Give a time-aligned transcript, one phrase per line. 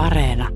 [0.00, 0.48] Areena.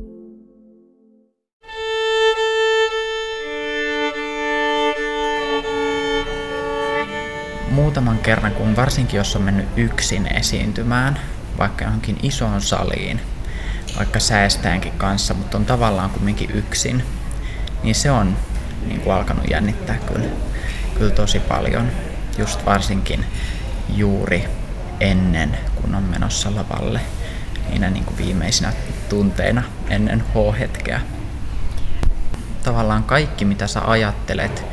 [7.70, 11.18] Muutaman kerran, kun varsinkin jos on mennyt yksin esiintymään,
[11.58, 13.20] vaikka johonkin isoon saliin,
[13.96, 17.02] vaikka säästäänkin kanssa, mutta on tavallaan kumminkin yksin,
[17.82, 18.36] niin se on
[18.86, 20.28] niin kuin alkanut jännittää kyllä,
[20.98, 21.90] kyllä tosi paljon.
[22.38, 23.24] Just varsinkin
[23.88, 24.44] juuri
[25.00, 27.00] ennen, kun on menossa lavalle,
[27.70, 28.72] niinä niin kuin viimeisinä
[29.08, 31.00] tunteina ennen H-hetkeä.
[32.62, 34.64] Tavallaan kaikki, mitä sä ajattelet,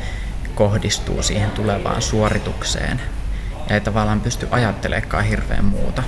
[0.54, 3.00] kohdistuu siihen tulevaan suoritukseen.
[3.68, 6.02] Ja ei tavallaan pysty ajattelemaan hirveän muuta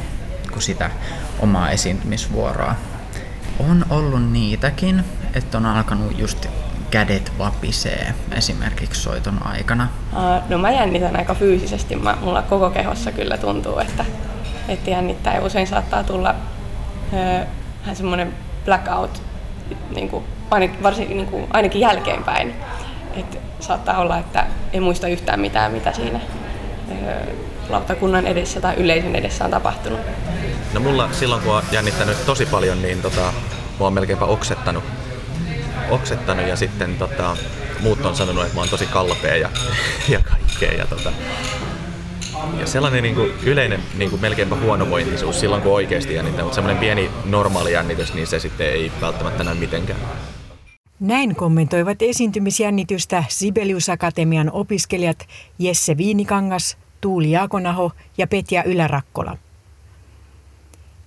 [0.52, 0.91] kuin sitä
[1.38, 2.74] omaa esiintymisvuoroa.
[3.59, 5.04] On ollut niitäkin,
[5.34, 6.46] että on alkanut just
[6.91, 9.88] kädet vapisee esimerkiksi soiton aikana?
[10.48, 11.96] no mä jännitän aika fyysisesti.
[11.96, 14.04] Mä, mulla koko kehossa kyllä tuntuu, että,
[14.68, 15.34] että jännittää.
[15.34, 16.34] Ja usein saattaa tulla
[17.84, 18.34] vähän semmoinen
[18.65, 19.23] blackout,
[19.95, 20.24] niin kuin,
[20.83, 22.54] varsinkin, niin kuin, ainakin jälkeenpäin.
[23.16, 26.21] Et saattaa olla, että ei muista yhtään mitään, mitä siinä
[27.68, 30.01] lautakunnan edessä tai yleisön edessä on tapahtunut.
[30.73, 33.32] No mulla silloin kun on jännittänyt tosi paljon, niin tota, mä
[33.80, 34.85] oon melkeinpä oksettanut,
[35.91, 37.37] oksettanut ja sitten tota,
[37.80, 39.48] muut on sanonut, että mä oon tosi kalpea ja,
[40.09, 40.73] ja kaikkea.
[40.73, 41.13] Ja, tota,
[42.60, 46.80] ja sellainen niin kuin yleinen niin kuin melkeinpä huonovointisuus silloin kun oikeasti jännittää, mutta semmoinen
[46.80, 50.01] pieni normaali jännitys, niin se sitten ei välttämättä näy mitenkään.
[51.01, 59.37] Näin kommentoivat esiintymisjännitystä Sibelius Akatemian opiskelijat Jesse Viinikangas, Tuuli Jaakonaho ja Petja Ylärakkola.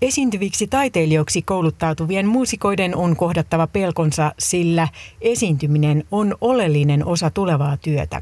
[0.02, 4.88] Esiintyviksi taiteilijoiksi kouluttautuvien muusikoiden on kohdattava pelkonsa, sillä
[5.22, 8.22] esiintyminen on oleellinen osa tulevaa työtä.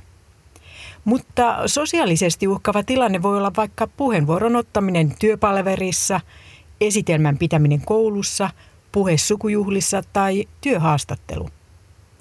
[1.06, 6.20] Mutta sosiaalisesti uhkava tilanne voi olla vaikka puheenvuoron ottaminen työpalverissa,
[6.82, 8.50] esitelmän pitäminen koulussa,
[8.92, 11.50] puhe sukujuhlissa tai työhaastattelu.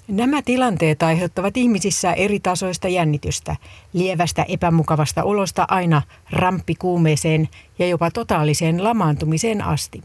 [0.07, 3.55] Nämä tilanteet aiheuttavat ihmisissä eri tasoista jännitystä,
[3.93, 6.01] lievästä epämukavasta olosta aina
[6.31, 7.49] ramppikuumeeseen
[7.79, 10.01] ja jopa totaaliseen lamaantumiseen asti.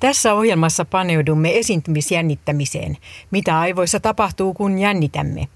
[0.00, 2.96] Tässä ohjelmassa paneudumme esiintymisjännittämiseen,
[3.30, 5.48] mitä aivoissa tapahtuu kun jännitämme,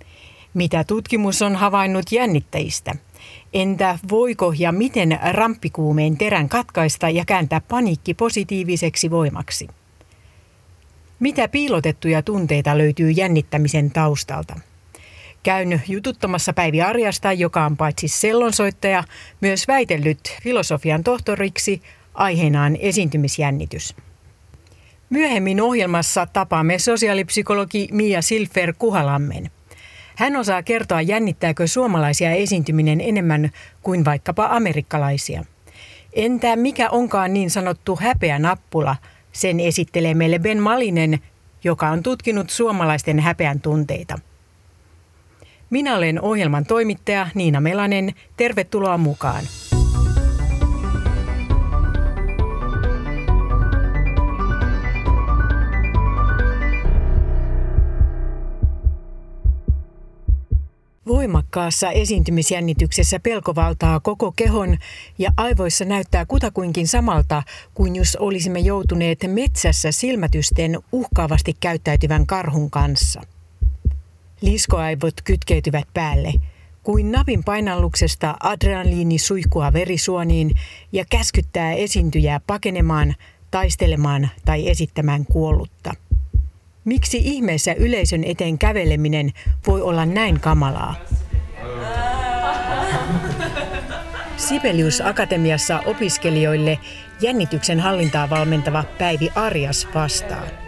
[0.54, 2.94] mitä tutkimus on havainnut jännittäjistä,
[3.52, 9.68] entä voiko ja miten ramppikuumeen terän katkaista ja kääntää paniikki positiiviseksi voimaksi.
[11.20, 14.60] Mitä piilotettuja tunteita löytyy jännittämisen taustalta?
[15.42, 19.04] Käyn jututtamassa Päivi Arjasta, joka on paitsi sellonsoittaja,
[19.40, 21.82] myös väitellyt filosofian tohtoriksi
[22.14, 23.94] aiheenaan esiintymisjännitys.
[25.10, 29.50] Myöhemmin ohjelmassa tapaamme sosiaalipsykologi Mia Silfer Kuhalammen.
[30.16, 33.50] Hän osaa kertoa, jännittääkö suomalaisia esiintyminen enemmän
[33.82, 35.44] kuin vaikkapa amerikkalaisia.
[36.12, 38.96] Entä mikä onkaan niin sanottu häpeä nappula–
[39.32, 41.18] sen esittelee meille Ben Malinen,
[41.64, 44.18] joka on tutkinut suomalaisten häpeän tunteita.
[45.70, 48.14] Minä olen ohjelman toimittaja Niina Melanen.
[48.36, 49.44] Tervetuloa mukaan.
[61.12, 64.78] Voimakkaassa esiintymisjännityksessä pelko valtaa koko kehon
[65.18, 67.42] ja aivoissa näyttää kutakuinkin samalta
[67.74, 73.20] kuin jos olisimme joutuneet metsässä silmätysten uhkaavasti käyttäytyvän karhun kanssa.
[74.40, 76.32] Liskoaivot kytkeytyvät päälle,
[76.82, 80.50] kuin napin painalluksesta adrenaliini suihkua verisuoniin
[80.92, 83.14] ja käskyttää esiintyjää pakenemaan,
[83.50, 85.94] taistelemaan tai esittämään kuollutta.
[86.84, 89.32] Miksi ihmeessä yleisön eteen käveleminen
[89.66, 90.94] voi olla näin kamalaa?
[94.36, 96.78] Sibelius Akatemiassa opiskelijoille
[97.20, 100.61] jännityksen hallintaa valmentava Päivi Arjas vastaa.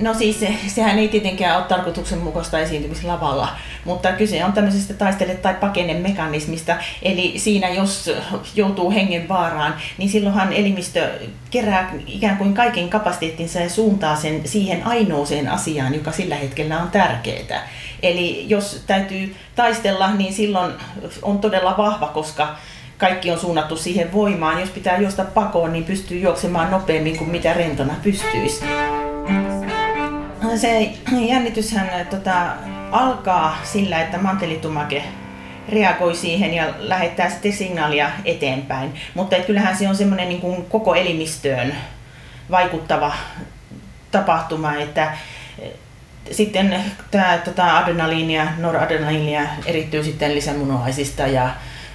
[0.00, 3.48] No siis se, sehän ei tietenkään ole tarkoituksenmukaista esiintymislavalla,
[3.84, 6.76] mutta kyse on tämmöisestä taistele- tai pakene-mekanismista.
[7.02, 8.10] Eli siinä jos
[8.54, 11.08] joutuu hengen vaaraan, niin silloinhan elimistö
[11.50, 16.90] kerää ikään kuin kaiken kapasiteettinsa ja suuntaa sen siihen ainoaseen asiaan, joka sillä hetkellä on
[16.90, 17.68] tärkeää.
[18.02, 20.72] Eli jos täytyy taistella, niin silloin
[21.22, 22.56] on todella vahva, koska
[22.98, 24.60] kaikki on suunnattu siihen voimaan.
[24.60, 28.64] Jos pitää juosta pakoon, niin pystyy juoksemaan nopeammin kuin mitä rentona pystyisi
[30.58, 30.92] se
[31.28, 32.56] jännityshän tota,
[32.90, 35.04] alkaa sillä, että mantelitumake
[35.68, 38.94] reagoi siihen ja lähettää sitten signaalia eteenpäin.
[39.14, 41.74] Mutta et kyllähän se on semmoinen niin koko elimistöön
[42.50, 43.12] vaikuttava
[44.10, 45.12] tapahtuma, että
[45.58, 45.70] eh,
[46.30, 51.50] sitten tämä tota, adrenaliinia, noradrenaliinia erittyy sitten lisämunuaisista ja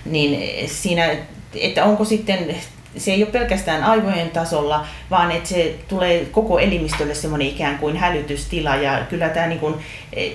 [0.06, 1.16] niin siinä,
[1.56, 2.56] että onko sitten
[2.97, 7.97] se ei ole pelkästään aivojen tasolla, vaan että se tulee koko elimistölle semmoinen ikään kuin
[7.97, 9.75] hälytystila ja kyllä tämä niin kuin,
[10.13, 10.30] e,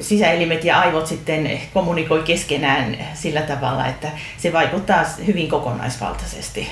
[0.00, 6.68] sisäelimet ja aivot sitten kommunikoi keskenään sillä tavalla, että se vaikuttaa hyvin kokonaisvaltaisesti.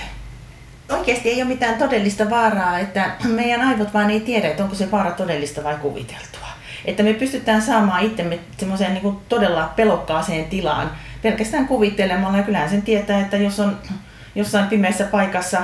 [0.89, 4.91] Oikeasti ei ole mitään todellista vaaraa, että meidän aivot vaan ei tiedä, että onko se
[4.91, 6.49] vaara todellista vai kuviteltua.
[6.85, 10.91] Että me pystytään saamaan itsemme semmoiseen niin todella pelokkaaseen tilaan
[11.23, 12.37] pelkästään kuvittelemalla.
[12.37, 13.79] Ja kyllähän sen tietää, että jos on
[14.41, 15.59] jossain pimeässä paikassa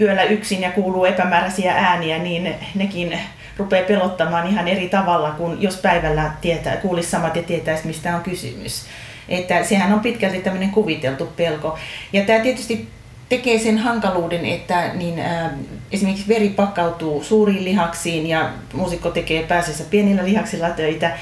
[0.00, 3.18] yöllä yksin ja kuuluu epämääräisiä ääniä, niin nekin
[3.56, 8.22] rupeaa pelottamaan ihan eri tavalla kuin jos päivällä tietää, kuulisi samat ja tietäisi, mistä on
[8.22, 8.86] kysymys.
[9.28, 11.78] Että sehän on pitkälti tämmöinen kuviteltu pelko.
[12.12, 12.88] Ja tämä tietysti
[13.28, 15.50] tekee sen hankaluuden, että niin, ää,
[15.92, 21.18] esimerkiksi veri pakkautuu suuriin lihaksiin ja muusikko tekee pääsessä pienillä lihaksilla töitä,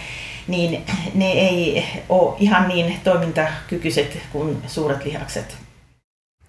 [0.48, 0.84] niin
[1.14, 5.65] ne ei ole ihan niin toimintakykyiset kuin suuret lihakset.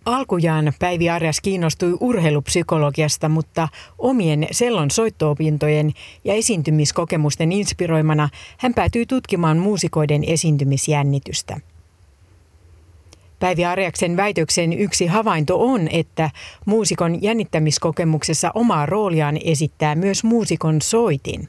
[0.07, 3.67] Alkujaan Päivi Arjas kiinnostui urheilupsykologiasta, mutta
[3.97, 5.91] omien sellon soittoopintojen
[6.23, 11.59] ja esiintymiskokemusten inspiroimana hän päätyi tutkimaan muusikoiden esiintymisjännitystä.
[13.39, 16.29] Päivi Arjaksen väitöksen yksi havainto on, että
[16.65, 21.47] muusikon jännittämiskokemuksessa omaa rooliaan esittää myös muusikon soitin.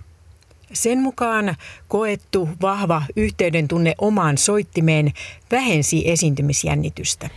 [0.72, 1.54] Sen mukaan
[1.88, 5.12] koettu vahva yhteyden tunne omaan soittimeen
[5.50, 7.30] vähensi esiintymisjännitystä.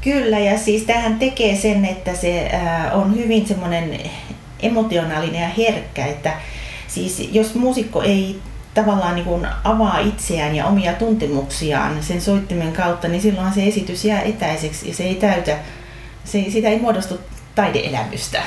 [0.00, 2.50] Kyllä, ja siis tähän tekee sen, että se
[2.92, 4.00] on hyvin semmoinen
[4.60, 6.32] emotionaalinen ja herkkä, että
[6.88, 8.40] siis jos muusikko ei
[8.74, 14.04] tavallaan niin kuin avaa itseään ja omia tuntemuksiaan sen soittimen kautta, niin silloin se esitys
[14.04, 15.58] jää etäiseksi ja se ei täytä,
[16.24, 17.20] se, sitä ei muodostu
[17.54, 18.42] taideelämystä.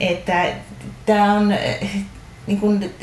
[0.00, 0.46] Että
[1.06, 1.54] tämä on
[2.46, 2.94] niin kuin,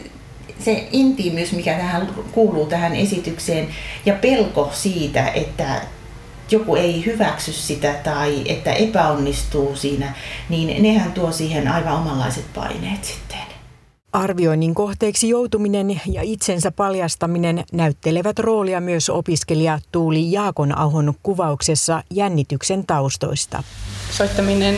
[0.59, 3.67] se intiimyys, mikä tähän kuuluu tähän esitykseen
[4.05, 5.81] ja pelko siitä, että
[6.51, 10.13] joku ei hyväksy sitä tai että epäonnistuu siinä,
[10.49, 13.39] niin nehän tuo siihen aivan omanlaiset paineet sitten.
[14.13, 22.85] Arvioinnin kohteeksi joutuminen ja itsensä paljastaminen näyttelevät roolia myös opiskelija Tuuli Jaakon Ahon kuvauksessa jännityksen
[22.85, 23.63] taustoista.
[24.11, 24.75] Soittaminen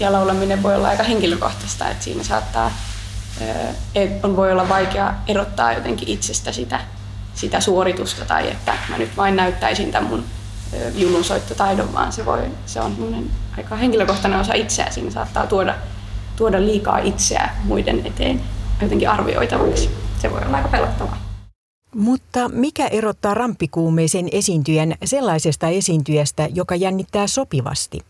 [0.00, 2.70] ja laulaminen voi olla aika henkilökohtaista, että siinä saattaa,
[4.22, 6.80] on, voi olla vaikea erottaa jotenkin itsestä sitä,
[7.34, 10.24] sitä suoritusta tai että mä nyt vain näyttäisin tämän mun
[10.94, 13.26] julunsoittotaidon, vaan se, voi, se on
[13.56, 14.90] aika henkilökohtainen osa itseä.
[14.90, 15.74] Siinä saattaa tuoda,
[16.36, 18.40] tuoda liikaa itseä muiden eteen
[18.82, 19.90] jotenkin arvioitavaksi.
[20.18, 21.26] Se voi olla aika pelottavaa.
[21.94, 28.00] Mutta mikä erottaa ramppikuumeisen esiintyjän sellaisesta esiintyjästä, joka jännittää sopivasti?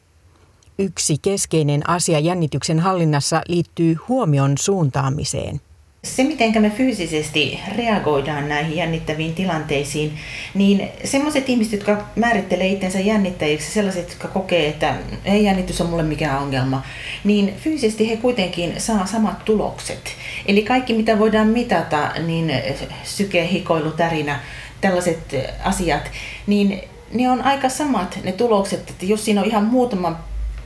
[0.79, 5.61] Yksi keskeinen asia jännityksen hallinnassa liittyy huomion suuntaamiseen.
[6.07, 10.13] Se, miten me fyysisesti reagoidaan näihin jännittäviin tilanteisiin,
[10.55, 14.95] niin sellaiset ihmiset, jotka määrittelee itsensä jännittäjiksi, sellaiset, jotka kokee, että
[15.25, 16.83] ei jännitys on mulle mikään ongelma,
[17.25, 20.15] niin fyysisesti he kuitenkin saa samat tulokset.
[20.47, 22.53] Eli kaikki, mitä voidaan mitata, niin
[23.05, 24.41] syke, hikoilu, tärinä,
[24.81, 26.11] tällaiset asiat,
[26.47, 26.81] niin
[27.13, 30.19] ne on aika samat ne tulokset, että jos siinä on ihan muutama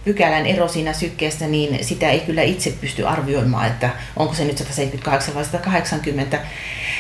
[0.05, 4.59] pykälän ero siinä sykkeessä, niin sitä ei kyllä itse pysty arvioimaan, että onko se nyt
[4.59, 6.39] 178 vai 180.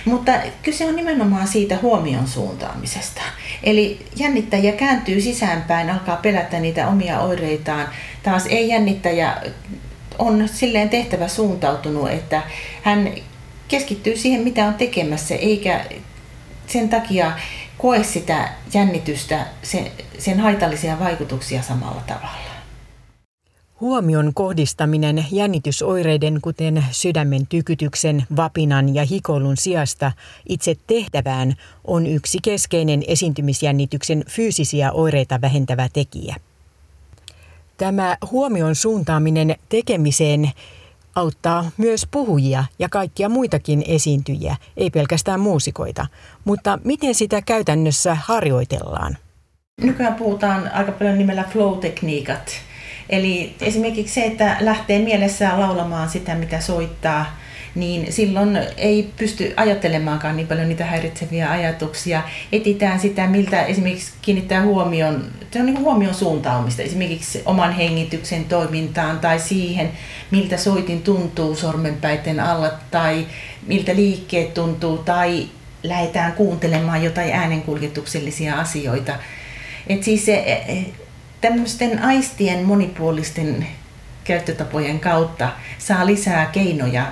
[0.04, 0.32] Mutta
[0.62, 3.22] kyse on nimenomaan siitä huomion suuntaamisesta.
[3.62, 7.88] Eli jännittäjä kääntyy sisäänpäin, alkaa pelätä niitä omia oireitaan.
[8.22, 9.36] Taas ei jännittäjä
[10.18, 12.42] on silleen tehtävä suuntautunut, että
[12.82, 13.12] hän
[13.68, 15.84] keskittyy siihen, mitä on tekemässä, eikä
[16.66, 17.32] sen takia
[17.78, 19.86] koe sitä jännitystä, sen,
[20.18, 22.49] sen haitallisia vaikutuksia samalla tavalla.
[23.80, 30.12] Huomion kohdistaminen jännitysoireiden kuten sydämen tykytyksen, vapinan ja hikoilun sijasta
[30.48, 36.36] itse tehtävään on yksi keskeinen esiintymisjännityksen fyysisiä oireita vähentävä tekijä.
[37.76, 40.50] Tämä huomion suuntaaminen tekemiseen
[41.14, 46.06] auttaa myös puhujia ja kaikkia muitakin esiintyjiä, ei pelkästään muusikoita.
[46.44, 49.18] Mutta miten sitä käytännössä harjoitellaan?
[49.80, 52.50] Nykyään puhutaan aika paljon nimellä flow-tekniikat–
[53.10, 57.38] Eli esimerkiksi se, että lähtee mielessään laulamaan sitä, mitä soittaa,
[57.74, 62.22] niin silloin ei pysty ajattelemaankaan niin paljon niitä häiritseviä ajatuksia.
[62.52, 69.18] Etitään sitä, miltä esimerkiksi kiinnittää huomion, se on niin huomion suuntaamista, esimerkiksi oman hengityksen toimintaan
[69.18, 69.90] tai siihen,
[70.30, 73.26] miltä soitin tuntuu sormenpäiden alla tai
[73.66, 75.48] miltä liikkeet tuntuu tai
[75.82, 79.12] lähdetään kuuntelemaan jotain äänenkuljetuksellisia asioita.
[79.88, 80.62] Et siis se,
[81.40, 83.66] tämmöisten aistien monipuolisten
[84.24, 87.06] käyttötapojen kautta saa lisää keinoja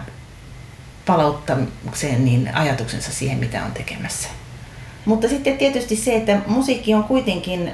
[1.07, 4.29] palauttamiseen niin ajatuksensa siihen, mitä on tekemässä.
[5.05, 7.71] Mutta sitten tietysti se, että musiikki on kuitenkin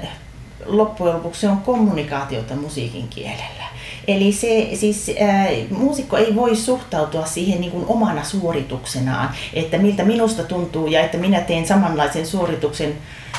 [0.65, 3.65] loppujen lopuksi se on kommunikaatiota musiikin kielellä.
[4.07, 10.03] Eli se, siis ää, muusikko ei voi suhtautua siihen niin kuin omana suorituksenaan, että miltä
[10.03, 12.93] minusta tuntuu ja että minä teen samanlaisen suorituksen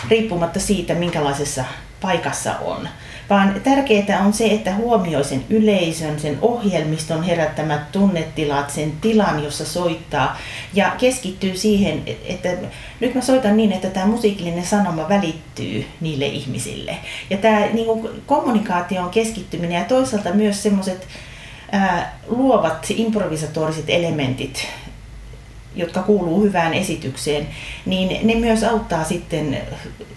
[0.08, 1.64] riippumatta siitä, minkälaisessa
[2.00, 2.88] paikassa on
[3.30, 9.64] vaan tärkeää on se, että huomioi sen yleisön, sen ohjelmiston herättämät tunnetilat, sen tilan, jossa
[9.64, 10.38] soittaa
[10.74, 12.48] ja keskittyy siihen, että
[13.00, 16.96] nyt mä soitan niin, että tämä musiikillinen sanoma välittyy niille ihmisille.
[17.30, 21.06] Ja tämä niin kuin kommunikaation keskittyminen ja toisaalta myös semmoiset
[22.28, 24.68] luovat improvisatoriset elementit,
[25.76, 27.48] jotka kuuluu hyvään esitykseen,
[27.86, 29.58] niin ne myös auttaa sitten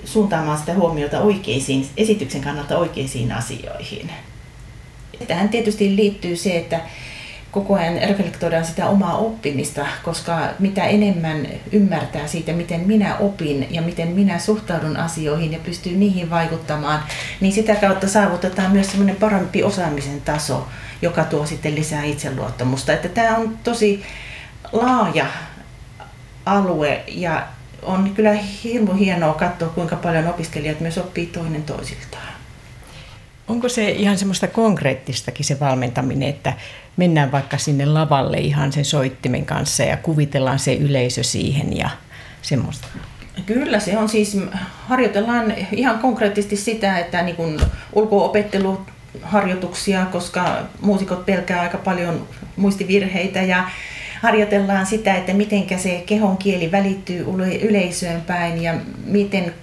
[0.05, 4.11] suuntaamaan sitä huomiota oikeisiin, esityksen kannalta oikeisiin asioihin.
[5.27, 6.79] Tähän tietysti liittyy se, että
[7.51, 13.81] koko ajan reflektoidaan sitä omaa oppimista, koska mitä enemmän ymmärtää siitä, miten minä opin ja
[13.81, 17.03] miten minä suhtaudun asioihin ja pystyy niihin vaikuttamaan,
[17.41, 20.67] niin sitä kautta saavutetaan myös semmoinen parempi osaamisen taso,
[21.01, 22.93] joka tuo sitten lisää itseluottamusta.
[22.93, 24.03] Että tämä on tosi
[24.71, 25.25] laaja
[26.45, 27.47] alue ja
[27.83, 32.29] on kyllä hirmu hienoa katsoa, kuinka paljon opiskelijat myös oppii toinen toisiltaan.
[33.47, 36.53] Onko se ihan semmoista konkreettistakin se valmentaminen, että
[36.97, 41.89] mennään vaikka sinne lavalle ihan sen soittimen kanssa ja kuvitellaan se yleisö siihen ja
[42.41, 42.87] semmoista?
[43.45, 44.37] Kyllä se on siis,
[44.87, 47.59] harjoitellaan ihan konkreettisesti sitä, että niin kuin
[47.93, 53.69] ulko-opetteluharjoituksia, koska muusikot pelkää aika paljon muistivirheitä ja
[54.21, 57.25] harjoitellaan sitä, että miten se kehon kieli välittyy
[57.61, 58.73] yleisöön päin ja
[59.05, 59.53] miten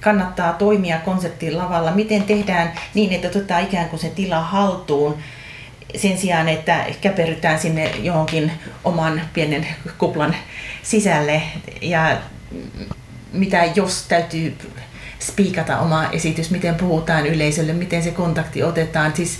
[0.00, 5.18] kannattaa toimia konsertin lavalla, miten tehdään niin, että otetaan ikään kuin se tila haltuun
[5.96, 8.52] sen sijaan, että käperytään sinne johonkin
[8.84, 9.66] oman pienen
[9.98, 10.34] kuplan
[10.82, 11.42] sisälle
[11.82, 12.16] ja
[13.32, 14.56] mitä jos täytyy
[15.18, 19.16] spiikata oma esitys, miten puhutaan yleisölle, miten se kontakti otetaan.
[19.16, 19.38] Siis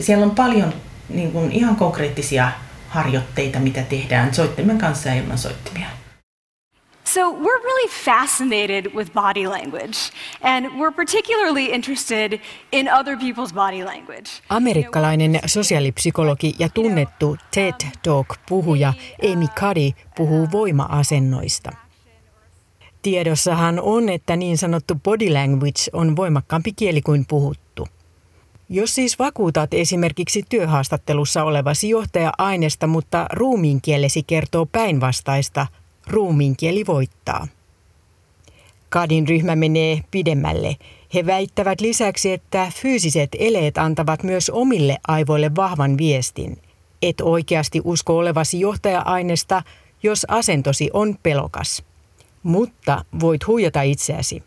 [0.00, 0.74] siellä on paljon
[1.08, 2.52] niin kuin, ihan konkreettisia
[2.88, 5.86] harjoitteita, mitä tehdään soittimen kanssa ja ilman soittimia.
[7.04, 12.40] So, we're really fascinated with body language, and we're particularly interested
[12.72, 14.30] in other people's body language.
[14.48, 18.92] Amerikkalainen sosiaalipsykologi ja tunnettu TED Talk-puhuja
[19.32, 21.72] Amy Cuddy puhuu voima-asennoista.
[23.02, 27.88] Tiedossahan on, että niin sanottu body language on voimakkaampi kieli kuin puhuttu.
[28.70, 35.66] Jos siis vakuutat esimerkiksi työhaastattelussa olevasi johtaja-aineesta, mutta ruumiinkielesi kertoo päinvastaista,
[36.06, 37.48] ruumiinkieli voittaa.
[38.88, 40.76] Kadin ryhmä menee pidemmälle.
[41.14, 46.58] He väittävät lisäksi, että fyysiset eleet antavat myös omille aivoille vahvan viestin.
[47.02, 49.62] Et oikeasti usko olevasi johtaja-aineesta,
[50.02, 51.82] jos asentosi on pelokas.
[52.42, 54.42] Mutta voit huijata itseäsi.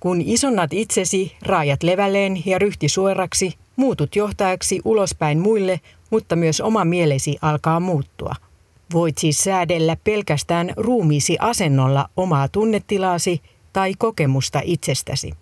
[0.00, 6.84] Kun isonnat itsesi, raajat levälleen ja ryhti suoraksi, muutut johtajaksi ulospäin muille, mutta myös oma
[6.84, 8.34] mielesi alkaa muuttua.
[8.92, 13.40] Voit siis säädellä pelkästään ruumiisi asennolla omaa tunnetilaasi
[13.72, 15.32] tai kokemusta itsestäsi.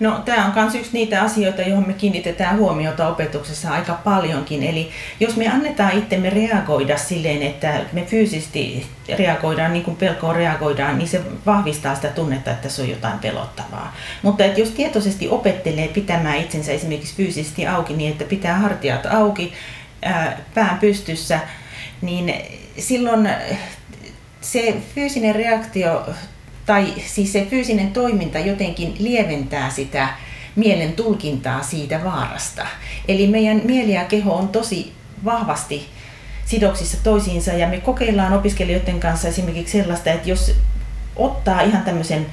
[0.00, 4.62] No tämä on myös yksi niitä asioita, johon me kiinnitetään huomiota opetuksessa aika paljonkin.
[4.62, 4.90] Eli
[5.20, 8.86] jos me annetaan itsemme reagoida silleen, että me fyysisesti
[9.18, 13.96] reagoidaan niin kuin pelkoon reagoidaan, niin se vahvistaa sitä tunnetta, että se on jotain pelottavaa.
[14.22, 19.52] Mutta että jos tietoisesti opettelee pitämään itsensä esimerkiksi fyysisesti auki niin, että pitää hartiat auki,
[20.54, 21.40] pään pystyssä,
[22.02, 22.34] niin
[22.78, 23.28] silloin
[24.40, 26.06] se fyysinen reaktio
[26.70, 30.08] tai siis se fyysinen toiminta jotenkin lieventää sitä
[30.56, 32.66] mielen tulkintaa siitä vaarasta.
[33.08, 34.92] Eli meidän mieli ja keho on tosi
[35.24, 35.86] vahvasti
[36.44, 40.54] sidoksissa toisiinsa ja me kokeillaan opiskelijoiden kanssa esimerkiksi sellaista, että jos
[41.16, 42.26] ottaa ihan tämmöisen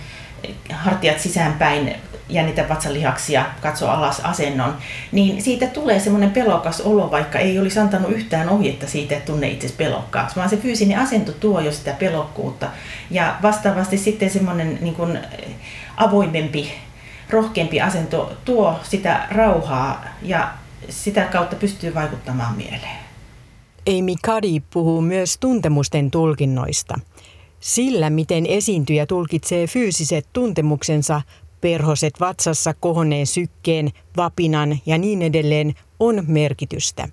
[0.72, 1.96] hartiat sisäänpäin
[2.30, 4.78] jännitä vatsalihaksia, katso alas asennon,
[5.12, 9.48] niin siitä tulee semmoinen pelokas olo, vaikka ei olisi antanut yhtään ohjetta siitä, että tunne
[9.48, 12.68] itse pelokkaaksi, vaan se fyysinen asento tuo jo sitä pelokkuutta.
[13.12, 15.20] Ja vastaavasti sitten semmoinen niin kuin
[15.98, 16.72] avoimempi,
[17.30, 20.50] rohkeampi asento tuo sitä rauhaa ja
[20.90, 22.98] sitä kautta pystyy vaikuttamaan mieleen.
[23.88, 26.96] Amy Cuddy puhuu myös tuntemusten tulkinnoista.
[27.60, 31.22] Sillä, miten esiintyjä tulkitsee fyysiset tuntemuksensa,
[31.62, 37.08] perhoset vatsassa kohonneen sykkeen, vapinan ja niin edelleen on merkitystä.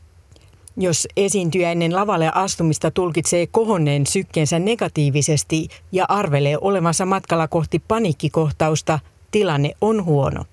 [0.77, 8.99] Jos esiintyjä ennen lavalle astumista tulkitsee kohonneen sykkeensä negatiivisesti ja arvelee olevansa matkalla kohti paniikkikohtausta,
[9.31, 10.45] tilanne on huono.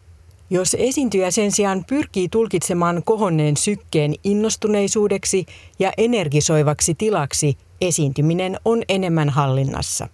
[0.49, 5.45] Jos esiintyjä sen sijaan pyrkii tulkitsemaan kohonneen sykkeen innostuneisuudeksi
[5.79, 10.07] ja energisoivaksi tilaksi, esiintyminen on enemmän hallinnassa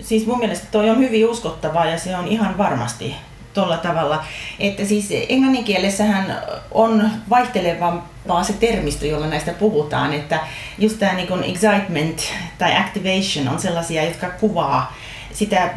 [0.00, 3.14] siis mun mielestä toi on hyvin uskottavaa ja se on ihan varmasti
[3.54, 4.24] tuolla tavalla,
[4.58, 6.38] että siis englannin kielessähän
[6.70, 10.40] on vaihtelevampaa se termistö, jolla näistä puhutaan, että
[10.78, 12.22] just tämä niin excitement
[12.58, 14.94] tai activation on sellaisia, jotka kuvaa
[15.32, 15.70] sitä,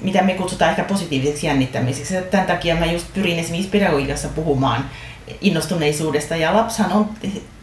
[0.00, 2.14] mitä me kutsutaan ehkä positiiviseksi jännittämiseksi.
[2.30, 4.84] Tämän takia mä just pyrin esimerkiksi pedagogiikassa puhumaan
[5.40, 6.36] innostuneisuudesta.
[6.36, 7.10] Ja lapshan on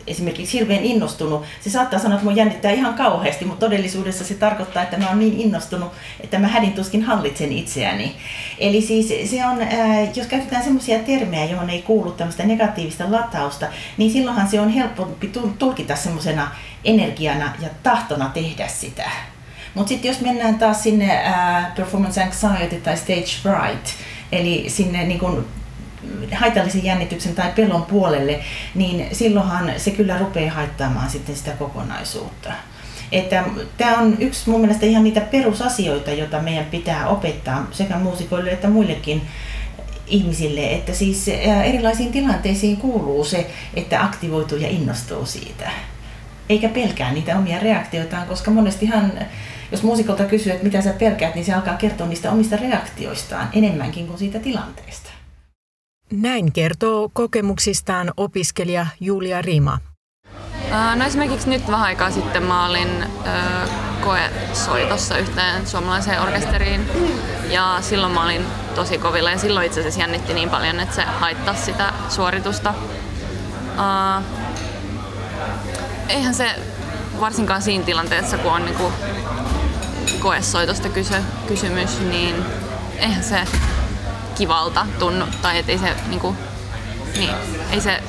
[0.08, 1.44] esimerkiksi hirveän innostunut.
[1.62, 5.20] Se saattaa sanoa, että minua jännittää ihan kauheasti, mutta todellisuudessa se tarkoittaa, että mä oon
[5.20, 8.16] niin innostunut, että mä hädin tuskin hallitsen itseäni.
[8.58, 9.58] Eli siis se on,
[10.16, 13.68] jos käytetään semmoisia termejä, johon ei kuulu tämmöistä negatiivista latausta,
[13.98, 16.52] niin silloinhan se on helpompi tulkita semmoisena
[16.84, 19.12] energiana ja tahtona tehdä sitä.
[19.74, 23.88] Mutta sitten jos mennään taas sinne uh, performance anxiety tai stage fright,
[24.32, 25.46] eli sinne niin kun
[26.36, 28.40] haitallisen jännityksen tai pelon puolelle,
[28.76, 32.52] niin silloinhan se kyllä rupeaa haittaamaan sitten sitä kokonaisuutta.
[33.12, 33.44] Että
[33.78, 38.70] tämä on yksi mun mielestä ihan niitä perusasioita, joita meidän pitää opettaa sekä muusikoille että
[38.70, 39.22] muillekin
[40.08, 41.28] ihmisille, että siis
[41.66, 45.72] erilaisiin tilanteisiin kuuluu se, että aktivoituu ja innostuu siitä.
[46.50, 49.14] Eikä pelkää niitä omia reaktioitaan, koska monestihan
[49.72, 54.08] jos muusikolta kysyy, että mitä sä pelkäät, niin se alkaa kertoa niistä omista reaktioistaan enemmänkin
[54.08, 55.10] kuin siitä tilanteesta.
[56.12, 59.78] Näin kertoo kokemuksistaan opiskelija Julia Rima.
[60.96, 63.08] No esimerkiksi nyt vähän aikaa sitten mä olin ö,
[64.04, 66.82] koesoitossa yhteen suomalaiseen orkesteriin
[67.50, 71.02] ja silloin mä olin tosi kovilla ja silloin itse asiassa jännitti niin paljon, että se
[71.02, 72.74] haittasi sitä suoritusta.
[73.72, 74.24] Uh,
[76.10, 76.56] eihän se
[77.20, 78.92] varsinkaan siinä tilanteessa, kun on niinku
[80.20, 81.16] koesoitosta kysy,
[81.48, 82.36] kysymys, niin
[82.98, 83.40] eihän se
[84.42, 86.36] kivalta tunnu, tai ettei se, niinku,
[87.18, 87.30] niin,
[87.72, 88.04] ei se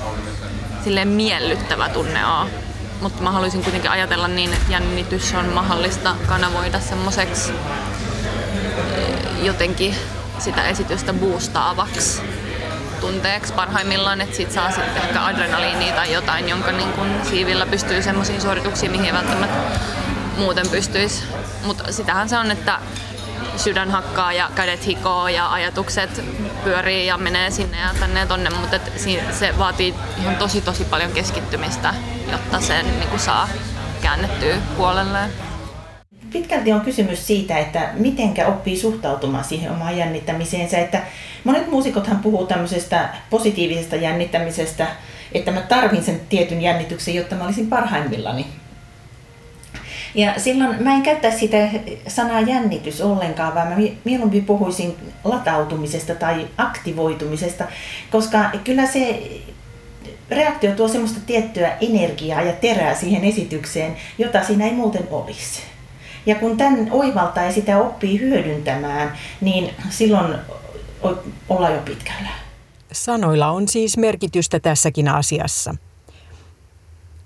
[0.84, 2.50] silleen miellyttävä tunne ole.
[3.00, 9.94] Mutta mä haluaisin kuitenkin ajatella niin, että jännitys on mahdollista kanavoida semmoiseksi eh, jotenkin
[10.38, 12.22] sitä esitystä boostaavaksi
[13.00, 18.02] tunteeksi parhaimmillaan, että sit saa sitten ehkä adrenaliinia tai jotain, jonka niin kun siivillä pystyy
[18.02, 19.56] semmoisiin suorituksiin, mihin ei välttämättä
[20.38, 21.24] muuten pystyisi.
[21.64, 22.78] Mutta sitähän se on, että
[23.62, 26.24] sydän hakkaa ja kädet hikoo ja ajatukset
[26.64, 28.76] pyörii ja menee sinne ja tänne ja tonne, mutta
[29.30, 31.94] se vaatii ihan tosi tosi paljon keskittymistä,
[32.32, 33.48] jotta sen niin saa
[34.02, 35.30] käännettyä puolelleen.
[36.32, 40.78] Pitkälti on kysymys siitä, että mitenkä oppii suhtautumaan siihen omaan jännittämiseensä.
[40.78, 41.02] Että
[41.44, 44.86] monet muusikothan puhuu tämmöisestä positiivisesta jännittämisestä,
[45.32, 48.46] että mä tarvin sen tietyn jännityksen, jotta mä olisin parhaimmillani.
[50.14, 51.68] Ja silloin mä en käyttäisi sitä
[52.08, 57.64] sanaa jännitys ollenkaan, vaan mä mieluummin puhuisin latautumisesta tai aktivoitumisesta,
[58.10, 59.22] koska kyllä se
[60.30, 65.60] reaktio tuo semmoista tiettyä energiaa ja terää siihen esitykseen, jota siinä ei muuten olisi.
[66.26, 70.34] Ja kun tämän oivaltaa ja sitä oppii hyödyntämään, niin silloin
[71.48, 72.28] ollaan jo pitkällä.
[72.92, 75.74] Sanoilla on siis merkitystä tässäkin asiassa.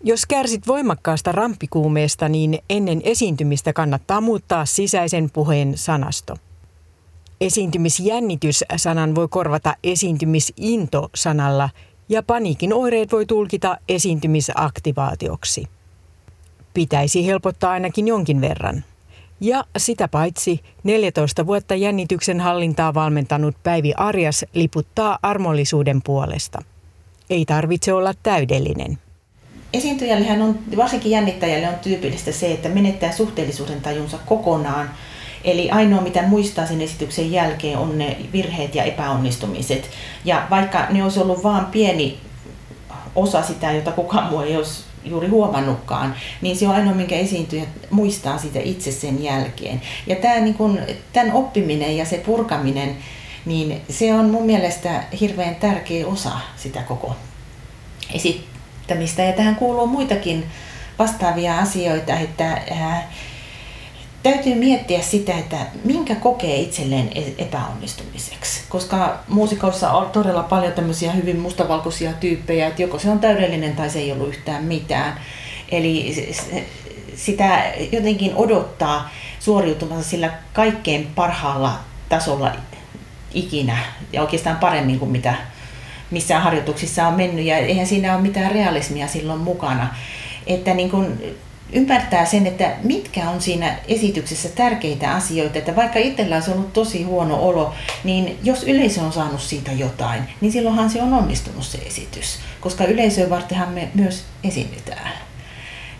[0.05, 6.37] Jos kärsit voimakkaasta rampikuumeesta, niin ennen esiintymistä kannattaa muuttaa sisäisen puheen sanasto.
[7.41, 11.71] Esiintymisjännitys-sanan voi korvata esiintymisinto-sanalla
[12.09, 15.67] ja paniikin oireet voi tulkita esiintymisaktivaatioksi.
[16.75, 18.85] Pitäisi helpottaa ainakin jonkin verran.
[19.41, 26.63] Ja sitä paitsi 14 vuotta jännityksen hallintaa valmentanut Päivi Arjas liputtaa armollisuuden puolesta.
[27.31, 28.99] Ei tarvitse olla täydellinen.
[29.73, 34.91] Esiintyjällehän on, varsinkin jännittäjälle on tyypillistä se, että menettää suhteellisuuden tajunsa kokonaan.
[35.45, 39.91] Eli ainoa mitä muistaa sen esityksen jälkeen on ne virheet ja epäonnistumiset.
[40.25, 42.19] Ja vaikka ne olisi ollut vain pieni
[43.15, 47.65] osa sitä, jota kukaan muu ei olisi juuri huomannutkaan, niin se on ainoa, minkä esiintyjä
[47.91, 49.83] muistaa sitä itse sen jälkeen.
[50.07, 50.79] Ja tämä, niin kun,
[51.13, 52.97] tämän oppiminen ja se purkaminen,
[53.45, 57.17] niin se on mun mielestä hirveän tärkeä osa sitä koko
[58.87, 59.23] esittämistä.
[59.23, 60.47] Ja tähän kuuluu muitakin
[60.99, 63.11] vastaavia asioita, että ää,
[64.23, 68.61] täytyy miettiä sitä, että minkä kokee itselleen e-, epäonnistumiseksi.
[68.69, 73.91] Koska muusikoissa on todella paljon tämmöisiä hyvin mustavalkoisia tyyppejä, että joko se on täydellinen tai
[73.91, 75.21] se ei ollut yhtään mitään.
[75.73, 76.15] Eli
[77.15, 82.53] sitä jotenkin odottaa suoriutumansa sillä kaikkein parhaalla tasolla
[83.35, 83.79] ikinä
[84.13, 85.35] ja oikeastaan paremmin kuin mitä
[86.11, 89.95] missään harjoituksissa on mennyt ja eihän siinä ole mitään realismia silloin mukana.
[90.47, 91.19] Että niin kun
[91.73, 97.03] ymmärtää sen, että mitkä on siinä esityksessä tärkeitä asioita, että vaikka itsellä olisi ollut tosi
[97.03, 101.79] huono olo, niin jos yleisö on saanut siitä jotain, niin silloinhan se on onnistunut se
[101.79, 105.13] esitys, koska yleisöä vartenhan me myös esiinnytään.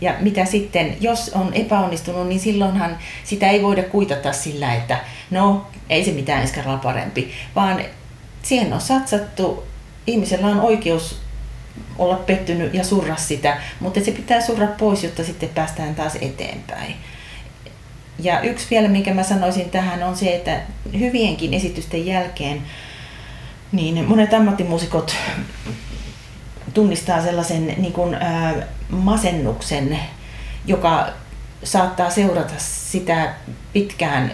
[0.01, 5.67] Ja mitä sitten, jos on epäonnistunut, niin silloinhan sitä ei voida kuitata sillä, että no,
[5.91, 7.85] ei se mitään ensi parempi, vaan
[8.43, 9.65] siihen on satsattu,
[10.07, 11.21] ihmisellä on oikeus
[11.99, 16.95] olla pettynyt ja surra sitä, mutta se pitää surra pois, jotta sitten päästään taas eteenpäin.
[18.19, 20.61] Ja yksi vielä, minkä mä sanoisin tähän, on se, että
[20.99, 22.63] hyvienkin esitysten jälkeen
[23.73, 25.17] niin monet ammattimuusikot
[26.75, 28.55] tunnistaa sellaisen niin kuin, ää,
[28.89, 29.99] masennuksen,
[30.67, 31.09] joka
[31.65, 33.35] saattaa seurata sitä
[33.73, 34.33] pitkään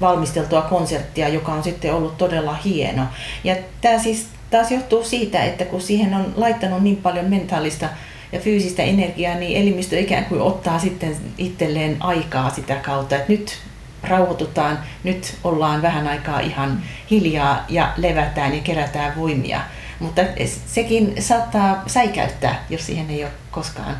[0.00, 3.06] valmisteltua konserttia, joka on sitten ollut todella hieno.
[3.44, 7.88] Ja tämä siis taas johtuu siitä, että kun siihen on laittanut niin paljon mentaalista
[8.32, 13.58] ja fyysistä energiaa, niin elimistö ikään kuin ottaa sitten itselleen aikaa sitä kautta, että nyt
[14.02, 19.60] rauhoitutaan, nyt ollaan vähän aikaa ihan hiljaa ja levätään ja kerätään voimia.
[20.00, 20.22] Mutta
[20.66, 23.96] sekin saattaa säikäyttää, jos siihen ei ole koskaan,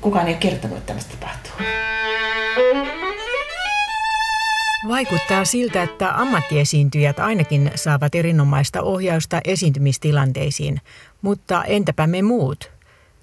[0.00, 1.52] kukaan ei ole kertonut, että tämmöistä tapahtuu.
[4.88, 10.80] Vaikuttaa siltä, että ammattiesiintyjät ainakin saavat erinomaista ohjausta esiintymistilanteisiin,
[11.22, 12.70] mutta entäpä me muut?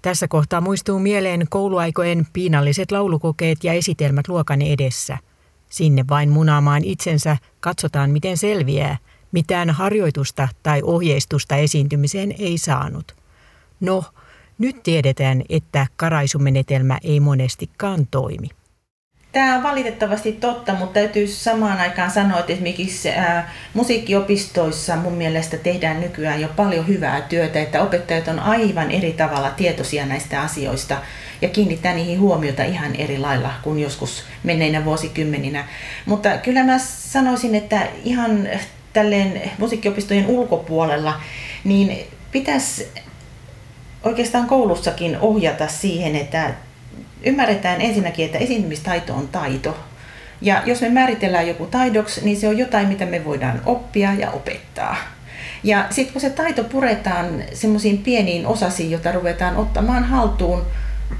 [0.02, 5.17] Tässä kohtaa muistuu mieleen kouluaikojen piinalliset laulukokeet ja esitelmät luokan edessä.
[5.70, 8.98] Sinne vain munaamaan itsensä, katsotaan miten selviää.
[9.32, 13.15] Mitään harjoitusta tai ohjeistusta esiintymiseen ei saanut.
[13.80, 14.04] No,
[14.58, 18.57] nyt tiedetään, että karaisumenetelmä ei monestikaan toimi.
[19.31, 25.57] Tämä on valitettavasti totta, mutta täytyy samaan aikaan sanoa, että esimerkiksi ää, musiikkiopistoissa mun mielestä
[25.57, 30.97] tehdään nykyään jo paljon hyvää työtä, että opettajat on aivan eri tavalla tietoisia näistä asioista
[31.41, 35.65] ja kiinnittää niihin huomiota ihan eri lailla kuin joskus menneinä vuosikymmeninä.
[36.05, 38.49] Mutta kyllä mä sanoisin, että ihan
[38.93, 41.21] tälleen musiikkiopistojen ulkopuolella,
[41.63, 42.87] niin pitäisi
[44.03, 46.53] oikeastaan koulussakin ohjata siihen, että
[47.23, 49.77] ymmärretään ensinnäkin, että esiintymistaito on taito.
[50.41, 54.32] Ja jos me määritellään joku taidoksi, niin se on jotain, mitä me voidaan oppia ja
[54.32, 54.95] opettaa.
[55.63, 60.65] Ja sitten kun se taito puretaan semmoisiin pieniin osasiin, joita ruvetaan ottamaan haltuun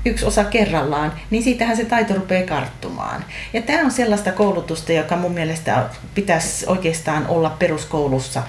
[0.06, 3.26] yksi osa kerrallaan, niin siitähän se taito rupeaa karttumaan.
[3.54, 8.44] Ja tämä on sellaista koulutusta, joka mun mielestä pitäisi oikeastaan olla peruskoulussa,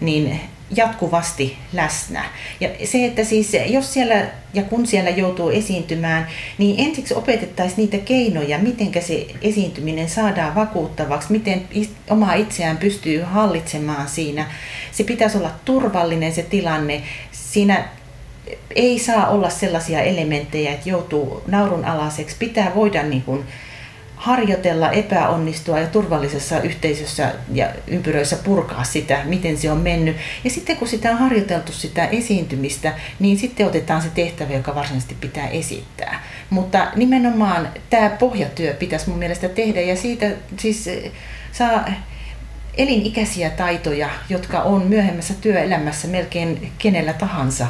[0.00, 0.40] niin
[0.76, 2.24] jatkuvasti läsnä.
[2.60, 6.26] Ja se, että siis jos siellä ja kun siellä joutuu esiintymään,
[6.58, 11.68] niin ensiksi opetettaisiin niitä keinoja, miten se esiintyminen saadaan vakuuttavaksi, miten
[12.10, 14.46] omaa itseään pystyy hallitsemaan siinä.
[14.92, 17.02] Se pitäisi olla turvallinen se tilanne.
[17.32, 17.88] Siinä
[18.74, 22.36] ei saa olla sellaisia elementtejä, että joutuu naurun alaseksi.
[22.38, 23.44] Pitää voida niin kuin,
[24.24, 30.16] harjoitella, epäonnistua ja turvallisessa yhteisössä ja ympyröissä purkaa sitä, miten se on mennyt.
[30.44, 35.16] Ja sitten kun sitä on harjoiteltu sitä esiintymistä, niin sitten otetaan se tehtävä, joka varsinaisesti
[35.20, 36.22] pitää esittää.
[36.50, 41.12] Mutta nimenomaan tämä pohjatyö pitäisi mun mielestä tehdä ja siitä siis eh,
[41.52, 41.84] saa
[42.76, 47.66] elinikäisiä taitoja, jotka on myöhemmässä työelämässä melkein kenellä tahansa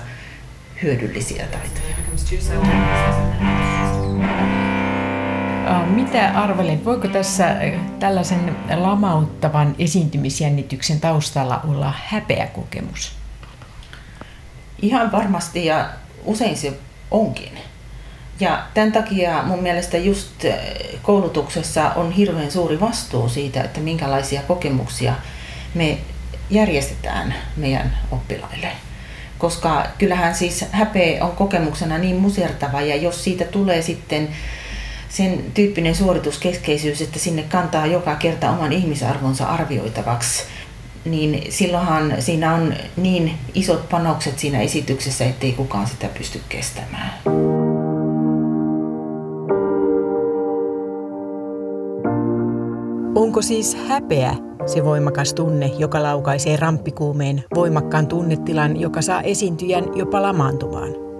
[0.83, 1.95] hyödyllisiä taitoja.
[5.87, 7.57] Mitä arvelet, voiko tässä
[7.99, 13.13] tällaisen lamauttavan esiintymisjännityksen taustalla olla häpeäkokemus?
[14.83, 15.89] Ihan varmasti ja
[16.25, 16.73] usein se
[17.11, 17.59] onkin.
[18.41, 20.45] Ja tämän takia mun mielestä just
[21.03, 25.15] koulutuksessa on hirveän suuri vastuu siitä, että minkälaisia kokemuksia
[25.75, 25.99] me
[26.51, 28.73] järjestetään meidän oppilaille.
[29.39, 34.29] Koska kyllähän siis häpeä on kokemuksena niin musertava ja jos siitä tulee sitten
[35.15, 40.43] sen tyyppinen suorituskeskeisyys, että sinne kantaa joka kerta oman ihmisarvonsa arvioitavaksi,
[41.05, 47.15] niin silloinhan siinä on niin isot panokset siinä esityksessä, ettei kukaan sitä pysty kestämään.
[53.15, 54.35] Onko siis häpeä
[54.67, 61.14] se voimakas tunne, joka laukaisee ramppikuumeen, voimakkaan tunnetilan, joka saa esiintyjän jopa lamaantumaan?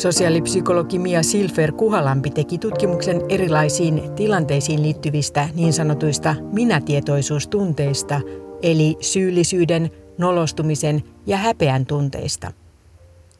[0.00, 8.20] Sosiaalipsykologi Mia Silfer Kuhalampi teki tutkimuksen erilaisiin tilanteisiin liittyvistä niin sanotuista minätietoisuustunteista,
[8.62, 12.52] eli syyllisyyden, nolostumisen ja häpeän tunteista.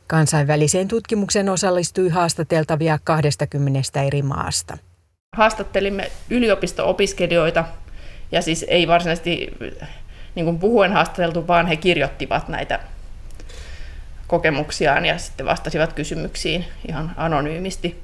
[0.06, 4.78] Kansainväliseen tutkimukseen osallistui haastateltavia 20 eri maasta.
[5.36, 7.64] Haastattelimme yliopisto-opiskelijoita,
[8.32, 9.48] ja siis ei varsinaisesti
[10.34, 12.80] niin kuin puhuen haastateltu, vaan he kirjoittivat näitä
[14.30, 18.02] kokemuksiaan ja sitten vastasivat kysymyksiin ihan anonyymisti,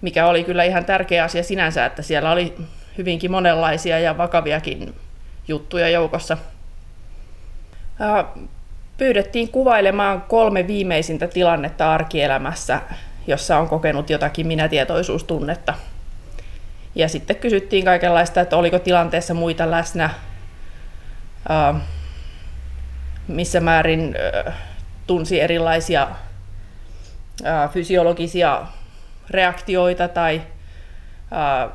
[0.00, 2.54] mikä oli kyllä ihan tärkeä asia sinänsä, että siellä oli
[2.98, 4.94] hyvinkin monenlaisia ja vakaviakin
[5.48, 6.36] juttuja joukossa.
[8.96, 12.80] Pyydettiin kuvailemaan kolme viimeisintä tilannetta arkielämässä,
[13.26, 15.74] jossa on kokenut jotakin minätietoisuustunnetta.
[16.94, 20.10] Ja sitten kysyttiin kaikenlaista, että oliko tilanteessa muita läsnä,
[23.28, 24.14] missä määrin
[25.06, 26.08] tunsi erilaisia
[27.72, 28.66] fysiologisia
[29.30, 30.42] reaktioita tai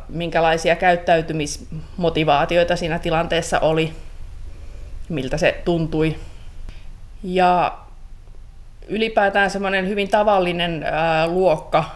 [0.09, 3.93] minkälaisia käyttäytymismotivaatioita siinä tilanteessa oli,
[5.09, 6.15] miltä se tuntui.
[7.23, 7.77] Ja
[8.87, 10.85] ylipäätään semmoinen hyvin tavallinen
[11.27, 11.95] luokka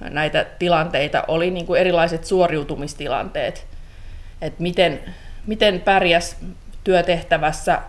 [0.00, 3.66] näitä tilanteita oli niin kuin erilaiset suoriutumistilanteet.
[4.42, 5.00] Että miten,
[5.46, 6.36] miten pärjäs
[6.84, 7.82] työtehtävässä,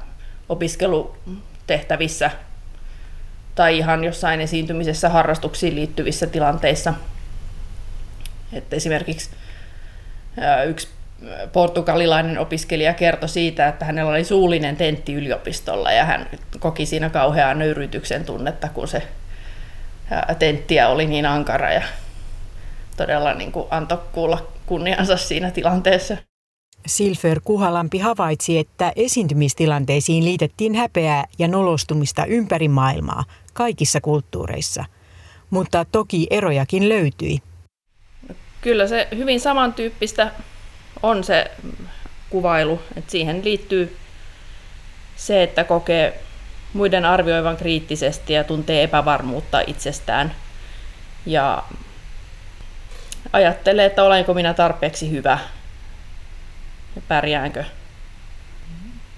[0.50, 2.32] opiskelutehtävissä
[3.56, 6.94] tai ihan jossain esiintymisessä harrastuksiin liittyvissä tilanteissa.
[8.54, 9.30] Että esimerkiksi
[10.68, 10.88] yksi
[11.54, 17.54] portugalilainen opiskelija kertoi siitä, että hänellä oli suullinen tentti yliopistolla ja hän koki siinä kauheaa
[17.54, 19.08] nöyrytyksen tunnetta, kun se
[20.40, 21.82] tenttiä oli niin ankara ja
[22.98, 26.18] todella niin kuin antoi kuulla kunniansa siinä tilanteessa.
[26.88, 34.86] Silfer Kuhalampi havaitsi, että esiintymistilanteisiin liitettiin häpeää ja nolostumista ympäri maailmaa, kaikissa kulttuureissa.
[35.50, 37.40] Mutta toki erojakin löytyi.
[38.62, 40.32] Kyllä se hyvin samantyyppistä
[41.04, 41.52] on se
[42.30, 43.98] kuvailu, että siihen liittyy
[45.16, 46.22] se, että kokee
[46.74, 50.36] muiden arvioivan kriittisesti ja tuntee epävarmuutta itsestään
[51.26, 51.64] ja
[53.34, 55.40] ajattelee, että olenko minä tarpeeksi hyvä
[56.96, 57.64] ja pärjäänkö.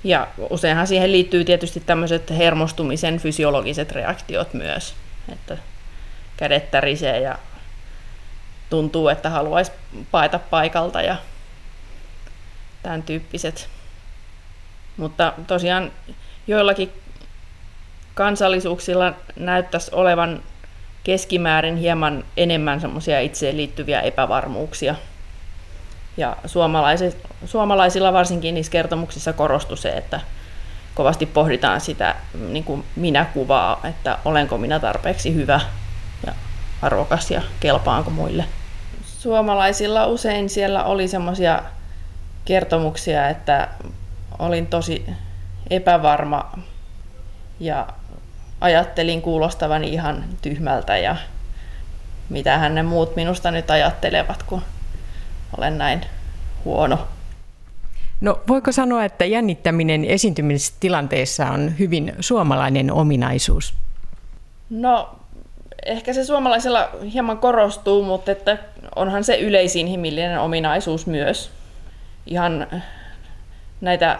[0.06, 4.96] Ja useinhan siihen liittyy tietysti tämmöiset hermostumisen fysiologiset reaktiot myös,
[5.32, 5.58] että
[6.38, 7.38] kädet tärisee ja
[8.70, 9.72] tuntuu, että haluaisi
[10.12, 11.16] paeta paikalta ja
[12.84, 13.70] tämän tyyppiset.
[14.98, 15.92] Mutta tosiaan
[16.48, 16.92] joillakin
[18.14, 20.44] kansallisuuksilla näyttäisi olevan
[21.04, 24.96] keskimäärin hieman enemmän semmoisia itseen liittyviä epävarmuuksia.
[26.18, 26.38] Ja
[27.46, 30.20] suomalaisilla varsinkin niissä kertomuksissa korostui se, että
[30.96, 32.16] kovasti pohditaan sitä
[32.50, 35.60] niin kuin minä-kuvaa, että olenko minä tarpeeksi hyvä
[36.26, 36.34] ja
[36.82, 38.46] arvokas ja kelpaanko muille.
[39.06, 41.62] Suomalaisilla usein siellä oli semmoisia
[42.46, 43.68] kertomuksia, että
[44.40, 45.06] olin tosi
[45.70, 46.60] epävarma
[47.60, 47.88] ja
[48.62, 51.16] ajattelin kuulostavani ihan tyhmältä ja
[52.30, 54.62] mitä ne muut minusta nyt ajattelevat, kun
[55.58, 56.02] olen näin
[56.66, 57.08] huono.
[58.22, 63.74] No voiko sanoa, että jännittäminen esiintymistilanteessa on hyvin suomalainen ominaisuus?
[64.70, 65.16] No
[65.86, 68.58] ehkä se suomalaisella hieman korostuu, mutta että
[68.96, 71.52] onhan se yleisinhimillinen ominaisuus myös.
[72.26, 72.68] Ihan
[73.82, 74.20] näitä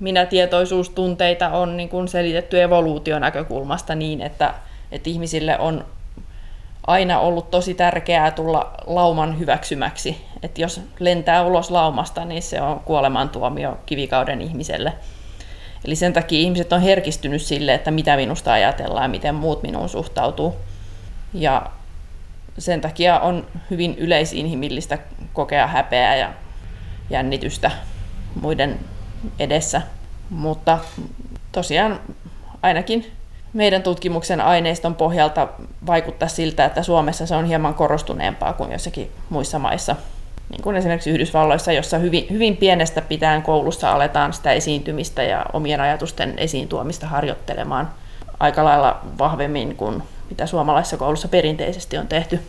[0.00, 4.54] minätietoisuustunteita on niin kuin selitetty evoluutionäkökulmasta niin, että,
[4.92, 5.84] että ihmisille on
[6.86, 10.24] aina ollut tosi tärkeää tulla lauman hyväksymäksi.
[10.46, 14.92] Että jos lentää ulos laumasta, niin se on kuolemantuomio kivikauden ihmiselle.
[15.84, 19.88] Eli sen takia ihmiset on herkistynyt sille, että mitä minusta ajatellaan ja miten muut minuun
[19.88, 20.56] suhtautuu.
[21.34, 21.66] Ja
[22.58, 24.98] sen takia on hyvin yleisinhimillistä
[25.32, 26.32] kokea häpeää ja
[27.10, 27.70] jännitystä
[28.40, 28.78] muiden
[29.38, 29.82] edessä.
[30.30, 30.78] Mutta
[31.52, 32.00] tosiaan
[32.62, 33.12] ainakin
[33.52, 35.48] meidän tutkimuksen aineiston pohjalta
[35.86, 39.96] vaikuttaa siltä, että Suomessa se on hieman korostuneempaa kuin jossakin muissa maissa.
[40.50, 45.80] Niin kuin esimerkiksi Yhdysvalloissa, jossa hyvin, hyvin pienestä pitäen koulussa aletaan sitä esiintymistä ja omien
[45.80, 47.90] ajatusten esiin tuomista harjoittelemaan
[48.40, 52.40] aika lailla vahvemmin kuin mitä suomalaisessa koulussa perinteisesti on tehty.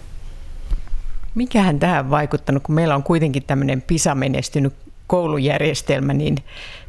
[1.36, 4.74] Mikähän tähän vaikuttanut, kun meillä on kuitenkin tämmöinen PISA-menestynyt
[5.08, 6.38] koulujärjestelmä, niin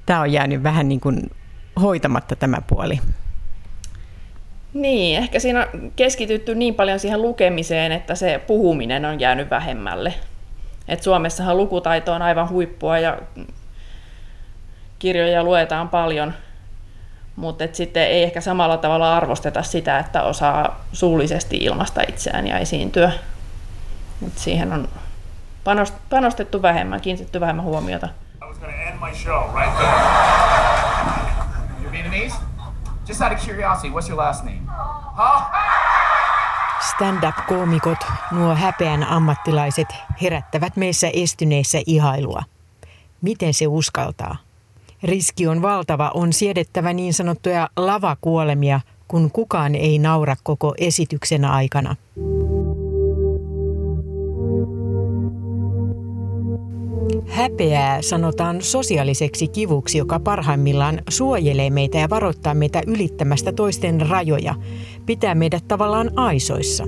[0.07, 1.31] tämä on jäänyt vähän niin kuin
[1.83, 3.01] hoitamatta tämä puoli.
[4.75, 10.15] Niin, ehkä siinä on keskitytty niin paljon siihen lukemiseen, että se puhuminen on jäänyt vähemmälle.
[10.89, 13.19] Et Suomessahan lukutaito on aivan huippua ja
[14.99, 16.35] kirjoja luetaan paljon,
[17.37, 23.13] mutta sitten ei ehkä samalla tavalla arvosteta sitä, että osaa suullisesti ilmaista itseään ja esiintyä.
[24.21, 24.89] Mut siihen on
[26.11, 28.09] panostettu vähemmän, kiinnitetty vähemmän huomiota.
[33.09, 34.61] Just out of curiosity, what's your last name?
[35.17, 35.58] Huh?
[36.81, 37.99] Stand-up-koomikot,
[38.33, 39.89] nuo häpeän ammattilaiset,
[40.23, 42.43] herättävät meissä estyneissä ihailua.
[43.23, 44.37] Miten se uskaltaa?
[45.03, 51.97] Riski on valtava, on siedettävä niin sanottuja lavakuolemia, kun kukaan ei naura koko esityksen aikana.
[57.29, 64.55] Häpeää sanotaan sosiaaliseksi kivuksi, joka parhaimmillaan suojelee meitä ja varoittaa meitä ylittämästä toisten rajoja,
[65.09, 66.85] pitää meidät tavallaan aisoissa.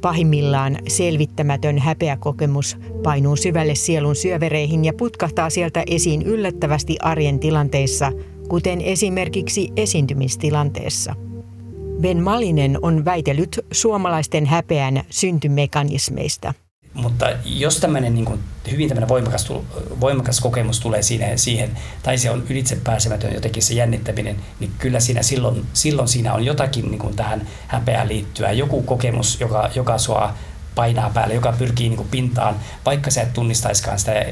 [0.00, 8.12] Pahimmillaan selvittämätön häpeäkokemus painuu syvälle sielun syövereihin ja putkahtaa sieltä esiin yllättävästi arjen tilanteissa,
[8.48, 11.14] kuten esimerkiksi esiintymistilanteessa.
[12.00, 16.54] Ben Malinen on väitellyt suomalaisten häpeän syntymekanismeista.
[16.98, 19.48] Mutta jos tämmöinen niin kuin, hyvin tämmöinen voimakas,
[20.00, 25.22] voimakas kokemus tulee siinä, siihen, tai se on ylitsepääsemätön jotenkin se jännittäminen, niin kyllä siinä
[25.22, 28.52] silloin, silloin siinä on jotakin niin kuin tähän häpeään liittyä.
[28.52, 30.34] Joku kokemus, joka, joka sua
[30.74, 32.56] painaa päälle, joka pyrkii niin kuin pintaan,
[32.86, 34.24] vaikka sä et tunnistaiskaan sitä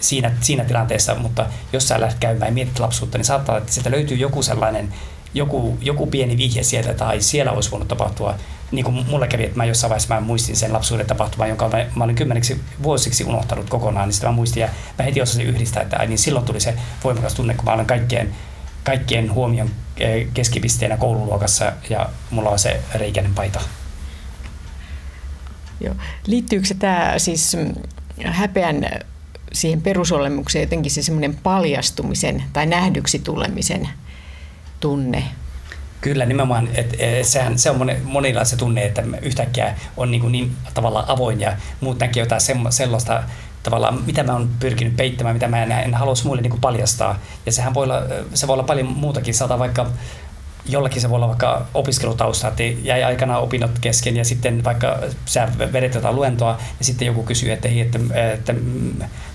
[0.00, 3.90] siinä, siinä tilanteessa, mutta jos sä lähdet käymään ja mietit lapsuutta, niin saattaa, että sieltä
[3.90, 4.94] löytyy joku sellainen,
[5.34, 8.34] joku, joku pieni vihje sieltä, tai siellä olisi voinut tapahtua,
[8.72, 11.86] niin kuin mulle kävi, että mä jossain vaiheessa mä muistin sen lapsuuden tapahtuman, jonka mä,
[11.94, 15.82] mä olin kymmeneksi vuosiksi unohtanut kokonaan, niin sitä mä muistin ja mä heti osasin yhdistää,
[15.82, 18.34] että niin silloin tuli se voimakas tunne, kun mä olen kaikkien,
[18.84, 23.60] kaikkien huomion eh, keskipisteenä koululuokassa ja mulla on se reikäinen paita.
[25.80, 25.94] Joo.
[26.26, 27.74] Liittyykö se tämä siis mm,
[28.24, 28.86] häpeän
[29.52, 33.88] siihen perusolemukseen jotenkin se semmoinen paljastumisen tai nähdyksi tulemisen
[34.80, 35.24] tunne?
[36.02, 36.68] Kyllä, nimenomaan.
[36.74, 41.04] Et, et, sehän, se on monilla se tunne, että yhtäkkiä on niin, kuin niin tavallaan
[41.08, 43.22] avoin ja muut näkee jotain sellaista,
[43.62, 47.18] tavallaan, mitä mä oon pyrkinyt peittämään, mitä mä en, en haluaisi muille niin kuin paljastaa.
[47.46, 48.02] Ja sehän voi olla,
[48.34, 49.34] se voi olla paljon muutakin.
[49.34, 49.86] Saattaa vaikka
[50.66, 55.48] jollakin se voi olla vaikka opiskelutausta, että jäi aikana opinnot kesken ja sitten vaikka sä
[55.72, 57.98] vedet jotain luentoa ja sitten joku kysyy, että, hei, että,
[58.34, 58.54] että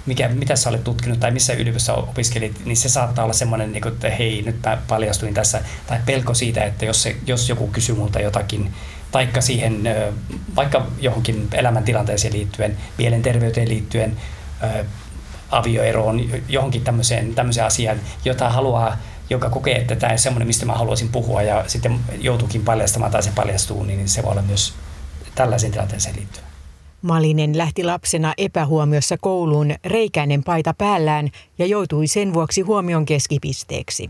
[0.06, 3.88] mikä, mitä sä olet tutkinut tai missä yliopistossa opiskelit, niin se saattaa olla semmoinen, niin
[3.88, 7.96] että hei, nyt mä paljastuin tässä, tai pelko siitä, että jos, se, jos joku kysyy
[7.96, 8.74] multa jotakin,
[9.14, 9.82] vaikka siihen,
[10.56, 14.18] vaikka johonkin elämäntilanteeseen liittyen, mielenterveyteen liittyen,
[15.52, 18.98] avioeroon, johonkin tämmöiseen, tämmöiseen asiaan, jota haluaa
[19.30, 23.24] joka kokee, että tämä on semmoinen, mistä mä haluaisin puhua ja sitten joutuukin paljastamaan tai
[23.24, 24.74] se paljastuu, niin se voi olla myös
[25.36, 26.48] tällaisen tilanteeseen liittyvä.
[27.02, 34.10] Malinen lähti lapsena epähuomiossa kouluun reikäinen paita päällään ja joutui sen vuoksi huomion keskipisteeksi.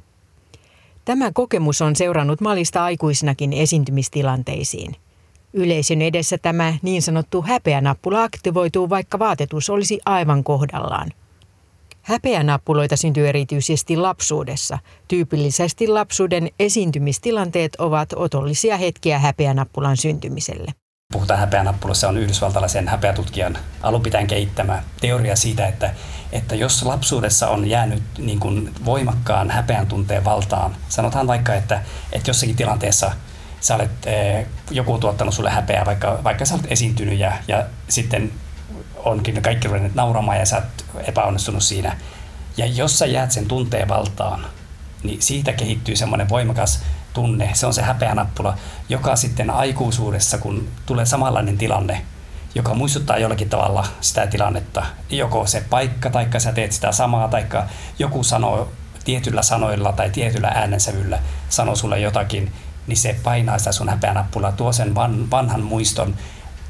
[1.06, 4.96] Tämä kokemus on seurannut Malista aikuisinakin esiintymistilanteisiin.
[5.54, 11.12] Yleisön edessä tämä niin sanottu häpeänappula aktivoituu, vaikka vaatetus olisi aivan kohdallaan.
[12.08, 14.80] Häpeänappuloita syntyy erityisesti lapsuudessa.
[15.08, 20.74] Tyypillisesti lapsuuden esiintymistilanteet ovat otollisia hetkiä häpeänappulan syntymiselle.
[21.14, 25.94] Puhutaan häpeänappulassa on yhdysvaltalaisen häpeätutkijan alunpitäen kehittämä teoria siitä, että,
[26.32, 32.30] että jos lapsuudessa on jäänyt niin kuin voimakkaan häpeän tunteen valtaan, sanotaan vaikka, että, että
[32.30, 33.12] jossakin tilanteessa
[33.60, 37.66] sä olet, eh, joku on tuottanut sulle häpeää, vaikka, vaikka sä olet esiintynyt ja, ja
[37.90, 38.32] sitten
[39.10, 41.98] onkin kaikki ruvenneet nauramaan ja sä oot epäonnistunut siinä.
[42.58, 44.46] Ja jos sä jäät sen tunteen valtaan,
[45.04, 48.58] niin siitä kehittyy semmoinen voimakas tunne, se on se häpeänappula,
[48.90, 52.02] joka sitten aikuisuudessa, kun tulee samanlainen tilanne,
[52.56, 57.46] joka muistuttaa jollakin tavalla sitä tilannetta, joko se paikka, tai sä teet sitä samaa, tai
[58.00, 58.72] joku sanoo
[59.06, 62.52] tietyllä sanoilla tai tietyllä äänensävyllä sanoo sulle jotakin,
[62.88, 66.16] niin se painaa sitä sun häpeänappulaa, tuo sen van, vanhan muiston,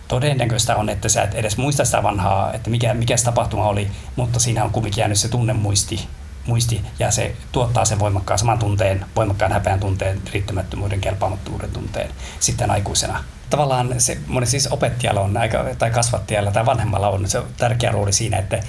[0.07, 4.39] todennäköistä on, että sä et edes muista sitä vanhaa, että mikä, mikä tapahtuma oli, mutta
[4.39, 6.07] siinä on kuitenkin jäänyt se tunnemuisti
[6.47, 12.71] muisti, ja se tuottaa sen voimakkaan saman tunteen, voimakkaan häpeän tunteen, riittämättömyyden, kelpaamattomuuden tunteen sitten
[12.71, 13.23] aikuisena.
[13.49, 15.33] Tavallaan se moni siis opettajalla on
[15.79, 18.59] tai kasvattajalla tai vanhemmalla on se tärkeä rooli siinä, että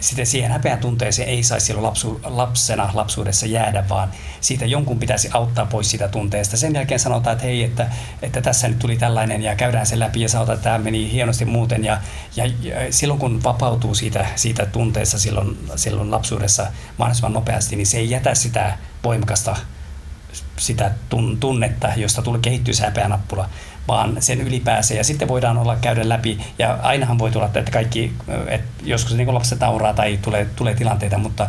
[0.00, 5.28] sitten siihen häpeän tunteeseen ei saisi silloin lapsu, lapsena lapsuudessa jäädä, vaan siitä jonkun pitäisi
[5.32, 6.56] auttaa pois sitä tunteesta.
[6.56, 7.90] Sen jälkeen sanotaan, että hei, että,
[8.22, 11.44] että tässä nyt tuli tällainen ja käydään se läpi ja sanotaan, että tämä meni hienosti
[11.44, 11.84] muuten.
[11.84, 12.00] Ja,
[12.36, 16.66] ja, ja silloin kun vapautuu siitä, siitä tunteesta silloin, silloin lapsuudessa
[16.98, 19.56] mahdollisimman nopeasti, niin se ei jätä sitä voimakasta
[20.56, 20.90] sitä
[21.40, 23.48] tunnetta, josta tuli kehittyy häpeänappula,
[23.88, 28.12] vaan sen ylipääsee ja sitten voidaan olla käydä läpi ja ainahan voi tulla, että kaikki,
[28.48, 31.46] että joskus niin lapset nauraa tai tulee, tulee tilanteita, mutta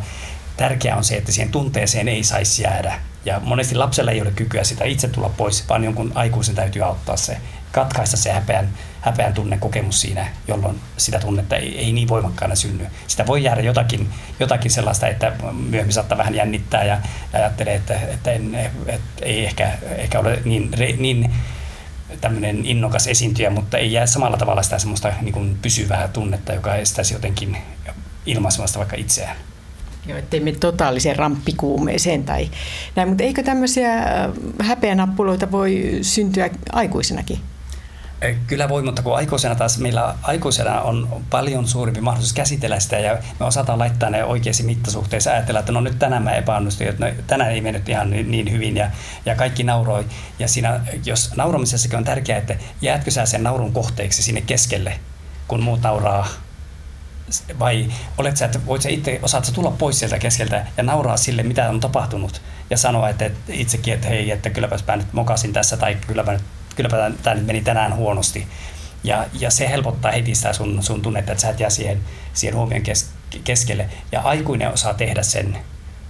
[0.58, 2.94] tärkeää on se, että siihen tunteeseen ei saisi jäädä.
[3.26, 7.18] Ja monesti lapsella ei ole kykyä sitä itse tulla pois, vaan jonkun aikuisen täytyy auttaa
[7.18, 7.38] se,
[7.72, 8.70] katkaista se häpeän,
[9.02, 12.88] häpeän tunne kokemus siinä, jolloin sitä tunnetta ei, ei niin voimakkaana synny.
[13.08, 15.32] Sitä voi jäädä jotakin, jotakin sellaista, että
[15.70, 16.98] myöhemmin saattaa vähän jännittää ja,
[17.34, 18.56] ja ajattelee, että, että, en,
[18.88, 21.32] että ei ehkä, ehkä ole niin, niin
[22.22, 26.76] tämmöinen innokas esiintyjä, mutta ei jää samalla tavalla sitä semmoista niin kuin pysyvää tunnetta, joka
[26.76, 27.58] estäisi jotenkin
[28.26, 29.38] ilmaisemasta vaikka itseään.
[30.08, 32.50] Joo, ettei mene totaaliseen ramppikuumeeseen tai
[32.96, 37.40] näin, mutta eikö tämmöisiä äh, häpeänappuloita voi syntyä aikuisenakin?
[38.48, 43.18] Kyllä voi, mutta kun aikuisena taas meillä aikuisena on paljon suurempi mahdollisuus käsitellä sitä ja
[43.40, 47.14] me osataan laittaa ne oikeisiin mittasuhteisiin ajatella, että no nyt tänään mä epäonnistuin, että no,
[47.28, 48.92] tänään ei mennyt ihan niin, niin hyvin ja,
[49.26, 50.06] ja kaikki nauroi.
[50.40, 55.00] Ja siinä, jos nauramisessakin on tärkeää, että jäätkö sä sen naurun kohteeksi sinne keskelle,
[55.48, 56.28] kun muut nauraa
[57.60, 61.18] vai olet sä, että voit sä itse, osaat sä tulla pois sieltä keskeltä ja nauraa
[61.18, 65.54] sille, mitä on tapahtunut ja sanoa että, itsekin, että hei, että kylläpäs mä nyt mokasin
[65.54, 66.40] tässä tai kylläpä,
[66.80, 68.48] kylläpä tämä nyt meni tänään huonosti.
[69.04, 72.00] Ja, ja se helpottaa heti sitä sun, sun tunnetta, että sä et jää siihen,
[72.34, 73.10] siihen huomion kes,
[73.44, 73.90] keskelle.
[74.12, 75.58] Ja aikuinen osaa tehdä sen,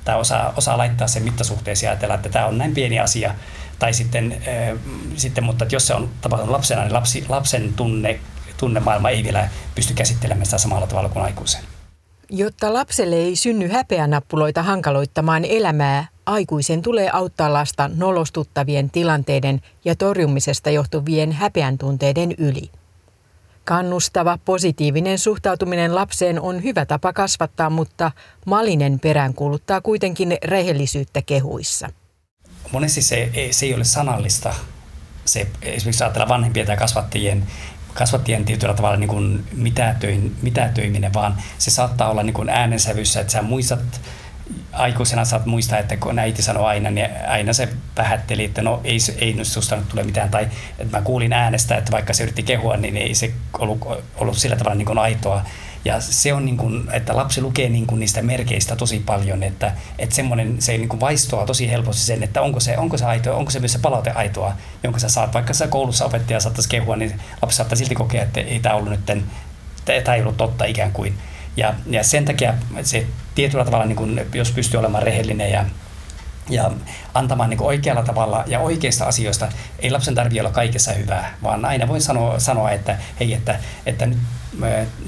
[0.06, 3.36] tai osaa, osaa laittaa sen mittasuhteeseen ja ajatella, että tämä on näin pieni asia.
[3.80, 4.80] Tai sitten, äh,
[5.16, 8.20] sitten mutta jos se on tapahtunut lapsena, niin lapsi, lapsen tunne,
[8.58, 11.64] tunnemaailma ei vielä pysty käsittelemään sitä samalla tavalla kuin aikuisen.
[12.30, 20.70] Jotta lapselle ei synny häpeänappuloita hankaloittamaan elämää, aikuisen tulee auttaa lasta nolostuttavien tilanteiden ja torjumisesta
[20.70, 22.72] johtuvien häpeän tunteiden yli.
[23.66, 28.12] Kannustava, positiivinen suhtautuminen lapseen on hyvä tapa kasvattaa, mutta
[28.46, 31.90] Malinen peräänkuuluttaa kuitenkin rehellisyyttä kehuissa.
[32.72, 34.54] Monesti se, se ei ole sanallista.
[35.26, 37.48] Se, esimerkiksi ajatella vanhempien tai kasvattajien
[37.94, 43.34] kasvattien tietyllä tavalla niin kuin mitätöin, mitätöiminen, vaan se saattaa olla niin kuin äänensävyssä, että
[43.34, 44.02] sä muistat
[44.74, 48.98] aikuisena saat muistaa, että kun äiti sanoi aina, niin aina se vähätteli, että no ei,
[49.18, 50.30] ei nyt susta nyt tule mitään.
[50.30, 50.48] Tai
[50.80, 54.56] että mä kuulin äänestä, että vaikka se yritti kehua, niin ei se ollut, ollut sillä
[54.56, 55.46] tavalla niin kuin aitoa.
[55.86, 59.72] Ja se on niin kuin, että lapsi lukee niin kuin niistä merkeistä tosi paljon, että,
[60.00, 63.36] että semmoinen, se niin kuin vaistoaa tosi helposti sen, että onko se, onko se aitoa,
[63.36, 65.34] onko se myös se palaute aitoa, jonka sä saat.
[65.34, 68.90] Vaikka sä koulussa opettaja saattaisi kehua, niin lapsi saattaa silti kokea, että ei tämä ollut
[68.92, 69.06] nyt,
[70.04, 71.18] tämä ei ollut totta ikään kuin.
[71.58, 73.06] Ja, ja sen takia se
[73.40, 75.66] tietyllä tavalla, niin kuin, jos pystyy olemaan rehellinen ja
[76.50, 76.72] ja
[77.14, 79.48] antamaan niin oikealla tavalla ja oikeista asioista.
[79.80, 84.06] Ei lapsen tarvitse olla kaikessa hyvää, vaan aina voi sanoa, sanoa että hei, että, että
[84.06, 84.18] nyt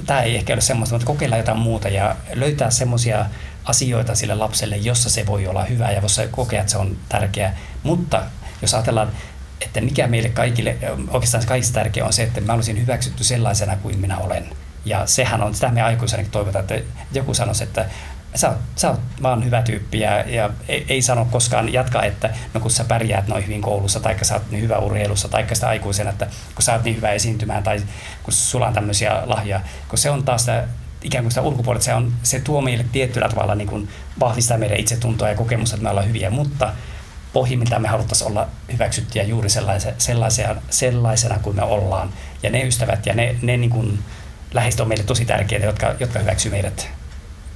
[0.06, 3.26] tämä ei ehkä ole semmoista, mutta kokeilla jotain muuta ja löytää semmoisia
[3.64, 7.52] asioita sille lapselle, jossa se voi olla hyvä ja jossa kokea, että se on tärkeä.
[7.82, 8.22] Mutta
[8.62, 9.12] jos ajatellaan,
[9.60, 10.76] että mikä meille kaikille,
[11.10, 14.48] oikeastaan kaikista tärkeä on se, että mä olisin hyväksytty sellaisena kuin minä olen.
[14.84, 17.86] Ja sehän on, sitä me aikuisena toivotaan, että joku sanoisi, että
[18.34, 22.30] sä oot, sä oot vaan hyvä tyyppi ja, ja ei, ei sano koskaan jatka, että
[22.54, 25.68] no kun sä pärjäät noin hyvin koulussa tai sä oot niin hyvä urheilussa tai sitä
[25.68, 27.82] aikuisena, että kun sä oot niin hyvä esiintymään tai
[28.22, 30.64] kun sulla on tämmöisiä lahjoja, kun se on taas sitä,
[31.02, 33.88] ikään kuin sitä ulkopuolelta, se, on, se tuo meille tietyllä tavalla niin kuin
[34.20, 36.72] vahvistaa meidän itsetuntoa ja kokemusta, että me ollaan hyviä, mutta
[37.32, 42.12] pohjimmiltaan me haluttaisiin olla hyväksyttyjä juuri sellaisena, sellaisena, sellaisena kuin me ollaan.
[42.42, 43.98] Ja ne ystävät ja ne, ne niin kuin
[44.54, 46.88] läheiset on meille tosi tärkeitä, jotka, jotka hyväksyy meidät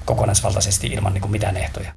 [0.07, 1.93] kokonaisvaltaisesti ilman niin kuin mitään ehtoja.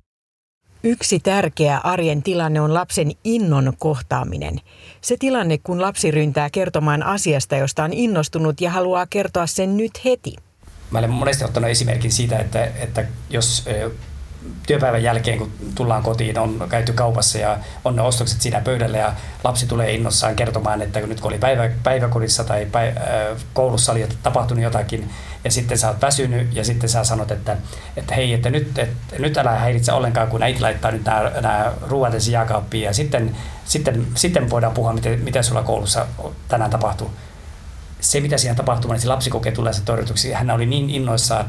[0.84, 4.62] Yksi tärkeä arjen tilanne on lapsen innon kohtaaminen.
[5.02, 10.06] Se tilanne, kun lapsi ryntää kertomaan asiasta, josta on innostunut ja haluaa kertoa sen nyt
[10.06, 10.36] heti.
[10.92, 13.66] Mä olen monesti ottanut esimerkin siitä, että, että jos
[14.68, 19.14] työpäivän jälkeen, kun tullaan kotiin, on käyty kaupassa ja on ne ostokset siinä pöydällä ja
[19.44, 23.00] lapsi tulee innossaan kertomaan, että nyt kun oli päivä, päiväkodissa tai päivä,
[23.54, 25.10] koulussa oli tapahtunut jotakin
[25.44, 27.58] ja sitten sä oot väsynyt ja sitten sä sanot, että,
[27.98, 31.74] että hei, että nyt, että nyt älä häiritse ollenkaan, kun äiti laittaa nyt nämä, nämä
[31.82, 33.36] ruoat jääkaappiin ja sitten,
[33.66, 36.08] sitten, sitten voidaan puhua, miten, mitä sulla koulussa
[36.48, 37.12] tänään tapahtuu
[38.00, 40.34] se, mitä siinä tapahtuu, niin se lapsi kokee tulee se torjutuksi.
[40.34, 41.46] Hän oli niin innoissaan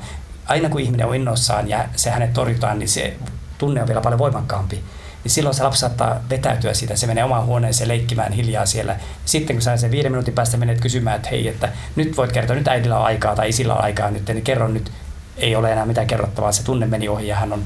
[0.50, 3.16] aina kun ihminen on innoissaan ja se hänet torjutaan, niin se
[3.58, 4.84] tunne on vielä paljon voimakkaampi.
[5.24, 8.96] Niin silloin se lapsi saattaa vetäytyä siitä, se menee omaan huoneeseen leikkimään hiljaa siellä.
[9.24, 12.56] Sitten kun sä sen viiden minuutin päästä menet kysymään, että hei, että nyt voit kertoa,
[12.56, 14.92] nyt äidillä on aikaa tai isillä on aikaa nyt, niin kerro nyt,
[15.36, 17.64] ei ole enää mitään kerrottavaa, se tunne meni ohi ja hän on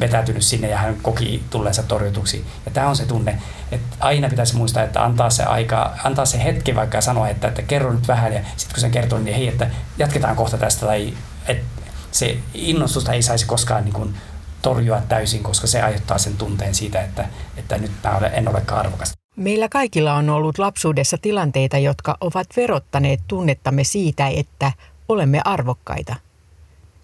[0.00, 2.46] vetäytynyt sinne ja hän koki tulleensa torjutuksi.
[2.66, 3.38] Ja tämä on se tunne,
[3.72, 7.62] että aina pitäisi muistaa, että antaa se aika, antaa se hetki vaikka sanoa, että, että
[7.62, 11.14] kerro nyt vähän ja sitten kun sen kertoo, niin hei, että jatketaan kohta tästä tai
[11.48, 11.81] että
[12.12, 14.14] se innostusta ei saisi koskaan niin kuin
[14.62, 18.80] torjua täysin, koska se aiheuttaa sen tunteen siitä, että, että nyt mä olen, en olekaan
[18.80, 19.12] arvokas.
[19.36, 24.72] Meillä kaikilla on ollut lapsuudessa tilanteita, jotka ovat verottaneet tunnettamme siitä, että
[25.08, 26.14] olemme arvokkaita.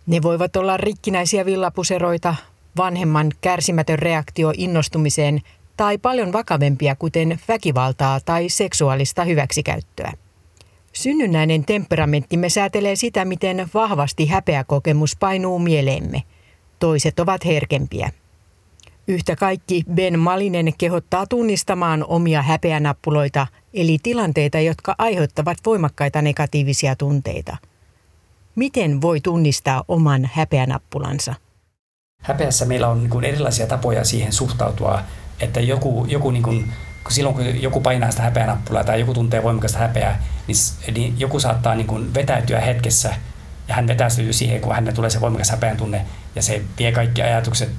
[0.07, 2.35] Ne voivat olla rikkinäisiä villapuseroita,
[2.77, 5.41] vanhemman kärsimätön reaktio innostumiseen
[5.77, 10.13] tai paljon vakavempia, kuten väkivaltaa tai seksuaalista hyväksikäyttöä.
[10.93, 16.23] Synnynnäinen temperamenttimme säätelee sitä, miten vahvasti häpeäkokemus painuu mieleemme.
[16.79, 18.11] Toiset ovat herkempiä.
[19.09, 27.57] Yhtä kaikki Ben Malinen kehottaa tunnistamaan omia häpeänappuloita, eli tilanteita, jotka aiheuttavat voimakkaita negatiivisia tunteita.
[28.55, 31.35] Miten voi tunnistaa oman häpeänappulansa?
[32.23, 35.01] Häpeässä meillä on niin erilaisia tapoja siihen suhtautua,
[35.41, 36.73] että joku, joku niin kuin
[37.05, 40.57] kun silloin kun joku painaa sitä häpeänappulaa tai joku tuntee voimakasta häpeää, niin,
[40.95, 43.15] niin joku saattaa niin kuin vetäytyä hetkessä
[43.69, 47.23] ja hän vetäytyy siihen, kun hänelle tulee se voimakas häpeän tunne ja se vie kaikki
[47.23, 47.71] ajatukset,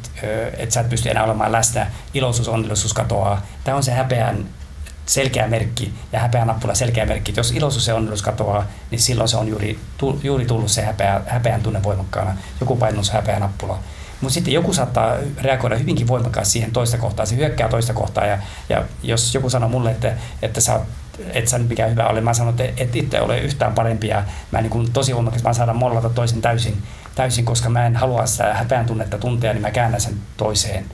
[0.57, 3.41] että sä et pysty enää olemaan läsnä, iloisuus, onnellisuus katoaa.
[3.63, 4.45] Tämä on se häpeän,
[5.05, 7.33] selkeä merkki ja häpeä nappula selkeä merkki.
[7.37, 9.79] Jos iloisuus ja onnellisuus katoaa, niin silloin se on juuri,
[10.23, 12.37] juuri tullut se häpeä, häpeän tunne voimakkaana.
[12.59, 13.79] Joku painus häpeä nappula.
[14.21, 17.25] Mutta sitten joku saattaa reagoida hyvinkin voimakkaasti siihen toista kohtaa.
[17.25, 18.37] Se hyökkää toista kohtaa ja,
[18.69, 20.79] ja jos joku sanoo mulle, että, että sä
[21.33, 22.21] et sä nyt mikään hyvä ole.
[22.21, 25.53] Mä sanon, että et itse ole yhtään parempi ja mä niin kuin tosi voimakkaasti mä
[25.53, 26.83] saada mollata toisen täysin,
[27.15, 30.85] täysin, koska mä en halua sitä häpeän tunnetta tuntea, niin mä käännän sen toiseen.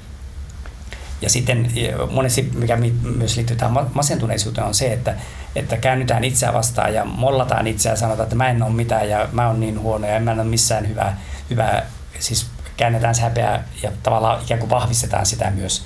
[1.22, 1.72] Ja sitten
[2.12, 2.78] monesti, mikä
[3.18, 5.16] myös liittyy tähän masentuneisuuteen, on se, että,
[5.56, 9.30] että käännytään itseä vastaan ja mollataan itseä ja sanotaan, että mä en ole mitään ja
[9.32, 11.20] mä oon niin huono ja en mä ole missään hyvää,
[11.50, 11.86] hyvää
[12.20, 12.48] siis
[12.78, 15.86] käännetään se häpeä ja tavallaan ikään kuin vahvistetaan sitä myös.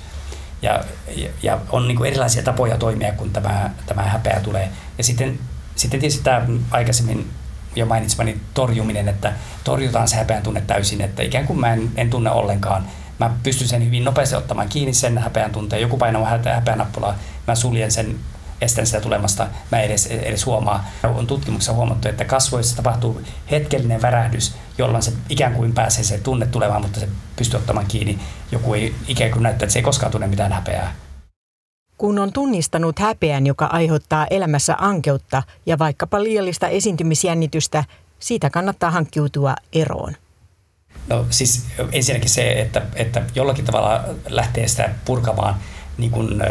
[0.62, 0.84] Ja,
[1.16, 4.68] ja, ja on niin erilaisia tapoja toimia, kun tämä, tämä häpeä tulee.
[4.98, 5.38] Ja sitten,
[5.76, 7.30] sitten tietysti tämä aikaisemmin
[7.76, 9.32] jo mainitsemani torjuminen, että
[9.64, 12.84] torjutaan se häpeän tunne täysin, että ikään kuin mä en, en tunne ollenkaan.
[13.18, 15.82] Mä pystyn sen hyvin nopeasti ottamaan kiinni sen häpeän tunteen.
[15.82, 17.14] Joku painaa häpeän nappulaa,
[17.46, 18.18] mä suljen sen
[18.60, 20.84] estän sitä tulemasta, mä edes, edes huomaa.
[21.02, 26.46] On tutkimuksessa huomattu, että kasvoissa tapahtuu hetkellinen värähdys, jolloin se ikään kuin pääsee se tunne
[26.46, 28.18] tulemaan, mutta se pystyy ottamaan kiinni.
[28.52, 30.94] Joku ei ikään kuin näyttää, että se ei koskaan tunne mitään häpeää.
[31.98, 37.84] Kun on tunnistanut häpeän, joka aiheuttaa elämässä ankeutta ja vaikkapa liiallista esiintymisjännitystä,
[38.18, 40.16] siitä kannattaa hankkiutua eroon.
[41.08, 45.54] No siis ensinnäkin se, että, että jollakin tavalla lähtee sitä purkamaan–
[46.00, 46.42] niin kun,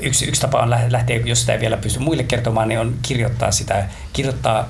[0.00, 3.52] yksi, yksi tapa on lähteä, jos sitä ei vielä pysty muille kertomaan, niin on kirjoittaa
[3.52, 4.68] sitä, kirjoittaa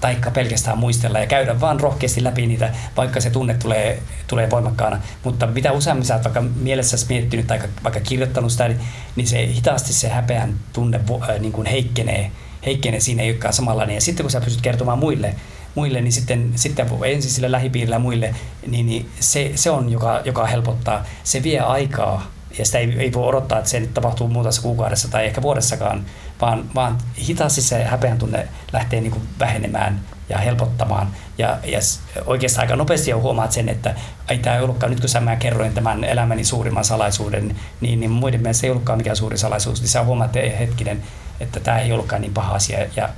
[0.00, 5.00] taikka pelkästään muistella ja käydä vaan rohkeasti läpi niitä, vaikka se tunne tulee, tulee voimakkaana.
[5.24, 8.80] Mutta mitä useammin sä oot vaikka mielessä miettinyt tai vaikka kirjoittanut sitä, niin,
[9.16, 11.00] niin se hitaasti se häpeän tunne
[11.38, 12.30] niin kuin heikkenee,
[12.66, 13.94] heikkenee siinä ei olekaan samanlainen.
[13.94, 15.34] Ja sitten kun sä pystyt kertomaan muille,
[15.74, 18.34] muille niin sitten, sitten ensin sille lähipiirille ja muille,
[18.66, 21.04] niin, niin se, se on, joka, joka helpottaa.
[21.24, 25.08] Se vie aikaa ja sitä ei, ei voi odottaa, että se nyt tapahtuu muutamassa kuukaudessa
[25.08, 26.06] tai ehkä vuodessakaan,
[26.40, 26.98] vaan, vaan
[27.28, 31.08] hitaasti se häpeän tunne lähtee niin kuin vähenemään ja helpottamaan.
[31.38, 31.78] Ja, ja
[32.26, 33.94] oikeastaan aika nopeasti jo huomaat sen, että
[34.28, 38.10] ei tämä ei ollutkaan, nyt kun sä mä kerroin tämän elämäni suurimman salaisuuden, niin, niin
[38.10, 41.02] muiden mielestä ei ollutkaan mikään suuri salaisuus, niin sä huomaat että hetkinen,
[41.40, 42.86] että tämä ei ollutkaan niin paha asia.
[42.96, 43.08] Ja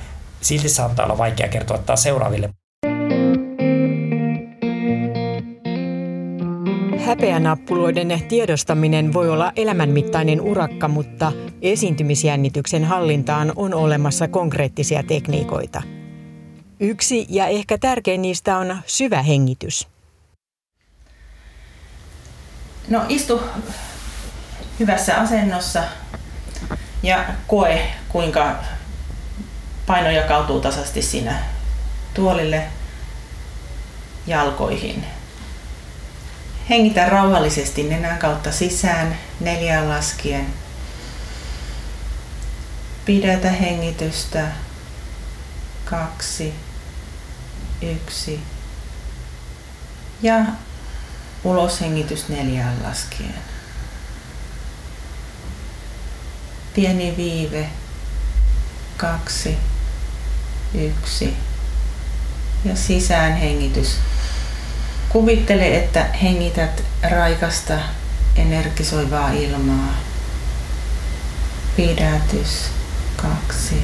[0.40, 2.50] silti saattaa olla vaikea kertoa taas seuraaville.
[7.06, 11.32] Häpeänappuloiden tiedostaminen voi olla elämänmittainen urakka, mutta
[11.62, 15.82] esiintymisjännityksen hallintaan on olemassa konkreettisia tekniikoita.
[16.80, 19.88] Yksi ja ehkä tärkein niistä on syvä hengitys.
[22.88, 23.40] No istu
[24.80, 25.82] hyvässä asennossa
[27.02, 28.54] ja koe, kuinka
[29.86, 31.42] paino jakautuu tasaisesti siinä
[32.14, 32.62] tuolille
[34.26, 35.04] jalkoihin.
[36.70, 40.46] Hengitä rauhallisesti nenän kautta sisään neljään laskien.
[43.04, 44.46] Pidätä hengitystä.
[45.84, 46.54] Kaksi,
[47.82, 48.40] yksi.
[50.22, 50.44] Ja
[51.44, 53.34] uloshengitys neljään laskien.
[56.74, 57.68] Pieni viive.
[58.96, 59.58] Kaksi,
[60.74, 61.36] yksi.
[62.64, 63.98] Ja sisäänhengitys
[65.12, 67.74] Kuvittele, että hengität raikasta,
[68.36, 69.94] energisoivaa ilmaa.
[71.76, 72.70] Pidätys,
[73.16, 73.82] kaksi,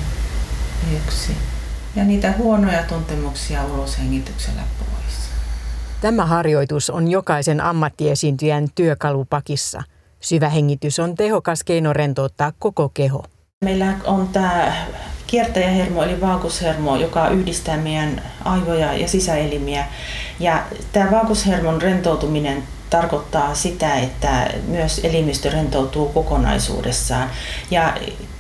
[0.97, 1.37] yksi.
[1.97, 5.15] Ja niitä huonoja tuntemuksia ulos hengityksellä pois.
[6.01, 9.83] Tämä harjoitus on jokaisen ammattiesiintyjän työkalupakissa.
[10.21, 13.25] Syvä hengitys on tehokas keino rentouttaa koko keho.
[13.65, 14.73] Meillä on tämä
[15.29, 19.87] kiertäjähermo eli vaakushermo, joka yhdistää meidän aivoja ja sisäelimiä.
[20.41, 20.63] Ja
[20.93, 27.31] tämä vaakushermon rentoutuminen tarkoittaa sitä, että myös elimistö rentoutuu kokonaisuudessaan.
[27.71, 27.97] Ja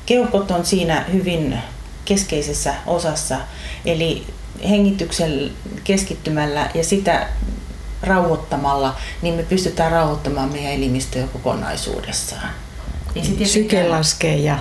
[0.06, 1.58] keuhkot on siinä hyvin
[2.04, 3.36] keskeisessä osassa,
[3.84, 4.26] eli
[4.68, 5.50] hengityksen
[5.84, 7.26] keskittymällä ja sitä
[8.02, 12.50] rauhoittamalla, niin me pystytään rauhoittamaan meidän elimistöä kokonaisuudessaan.
[13.44, 14.58] Syke laskee ja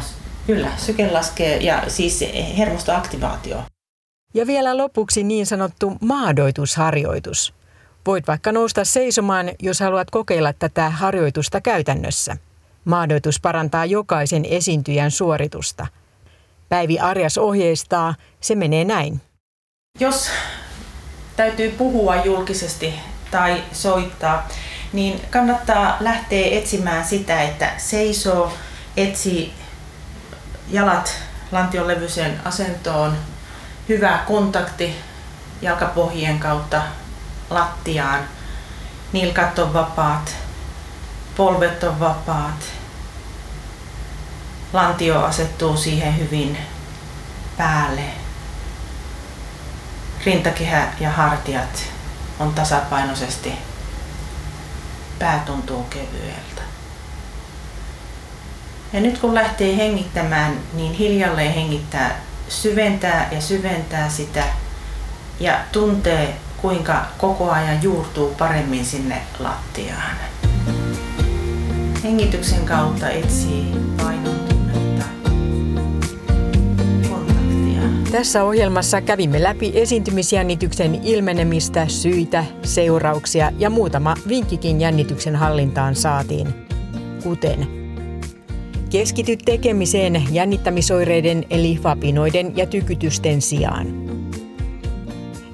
[0.47, 2.23] Kyllä, syke laskee ja siis
[2.57, 3.63] hermostoaktivaatio.
[4.33, 7.53] Ja vielä lopuksi niin sanottu maadoitusharjoitus.
[8.05, 12.37] Voit vaikka nousta seisomaan, jos haluat kokeilla tätä harjoitusta käytännössä.
[12.85, 15.87] Maadoitus parantaa jokaisen esiintyjän suoritusta.
[16.69, 19.21] Päivi Arjas ohjeistaa, se menee näin.
[19.99, 20.29] Jos
[21.35, 22.93] täytyy puhua julkisesti
[23.31, 24.47] tai soittaa,
[24.93, 28.53] niin kannattaa lähteä etsimään sitä, että seisoo,
[28.97, 29.53] etsii
[30.70, 31.15] jalat
[31.51, 33.18] lantion levyiseen asentoon,
[33.89, 34.95] hyvä kontakti
[35.61, 36.82] jalkapohjien kautta
[37.49, 38.20] lattiaan,
[39.13, 40.36] nilkat on vapaat,
[41.38, 42.65] polvet on vapaat.
[44.74, 46.57] Lantio asettuu siihen hyvin
[47.57, 48.03] päälle.
[50.26, 51.84] Rintakehä ja hartiat
[52.39, 53.53] on tasapainoisesti.
[55.20, 56.46] Pää tuntuu kevyeltä.
[58.93, 64.43] Ja nyt kun lähtee hengittämään, niin hiljalleen hengittää, syventää ja syventää sitä
[65.39, 70.17] ja tuntee kuinka koko ajan juurtuu paremmin sinne lattiaan.
[72.03, 73.65] Hengityksen kautta etsii
[73.97, 75.05] painon tunnetta,
[77.09, 77.81] kontaktia.
[78.11, 86.67] Tässä ohjelmassa kävimme läpi esiintymisjännityksen ilmenemistä, syitä, seurauksia ja muutama vinkkikin jännityksen hallintaan saatiin.
[87.23, 87.76] Kuten
[88.89, 93.88] Keskity tekemiseen jännittämisoireiden eli vapinoiden ja tykytysten sijaan.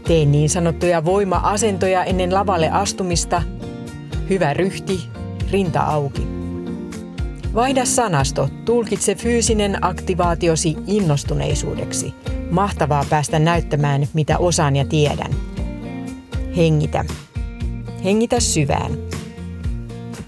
[0.07, 3.41] Tee niin sanottuja voima-asentoja ennen lavalle astumista.
[4.29, 4.99] Hyvä ryhti,
[5.51, 6.21] rinta auki.
[7.53, 12.13] Vaihda sanasto, tulkitse fyysinen aktivaatiosi innostuneisuudeksi.
[12.51, 15.31] Mahtavaa päästä näyttämään, mitä osaan ja tiedän.
[16.57, 17.05] Hengitä.
[18.03, 18.91] Hengitä syvään.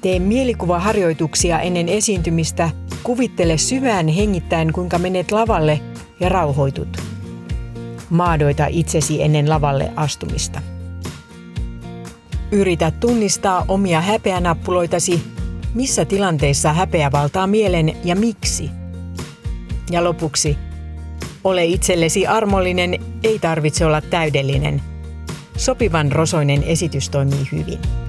[0.01, 2.70] Tee mielikuvaharjoituksia ennen esiintymistä.
[3.06, 5.82] Kuvittele syvään hengittäen, kuinka menet lavalle
[6.20, 6.97] ja rauhoitut.
[8.10, 10.62] Maadoita itsesi ennen lavalle astumista.
[12.51, 15.22] Yritä tunnistaa omia häpeänappuloitasi,
[15.74, 18.70] missä tilanteissa häpeä valtaa mielen ja miksi.
[19.91, 20.58] Ja lopuksi,
[21.43, 24.82] ole itsellesi armollinen, ei tarvitse olla täydellinen.
[25.58, 28.05] Sopivan rosoinen esitys toimii hyvin.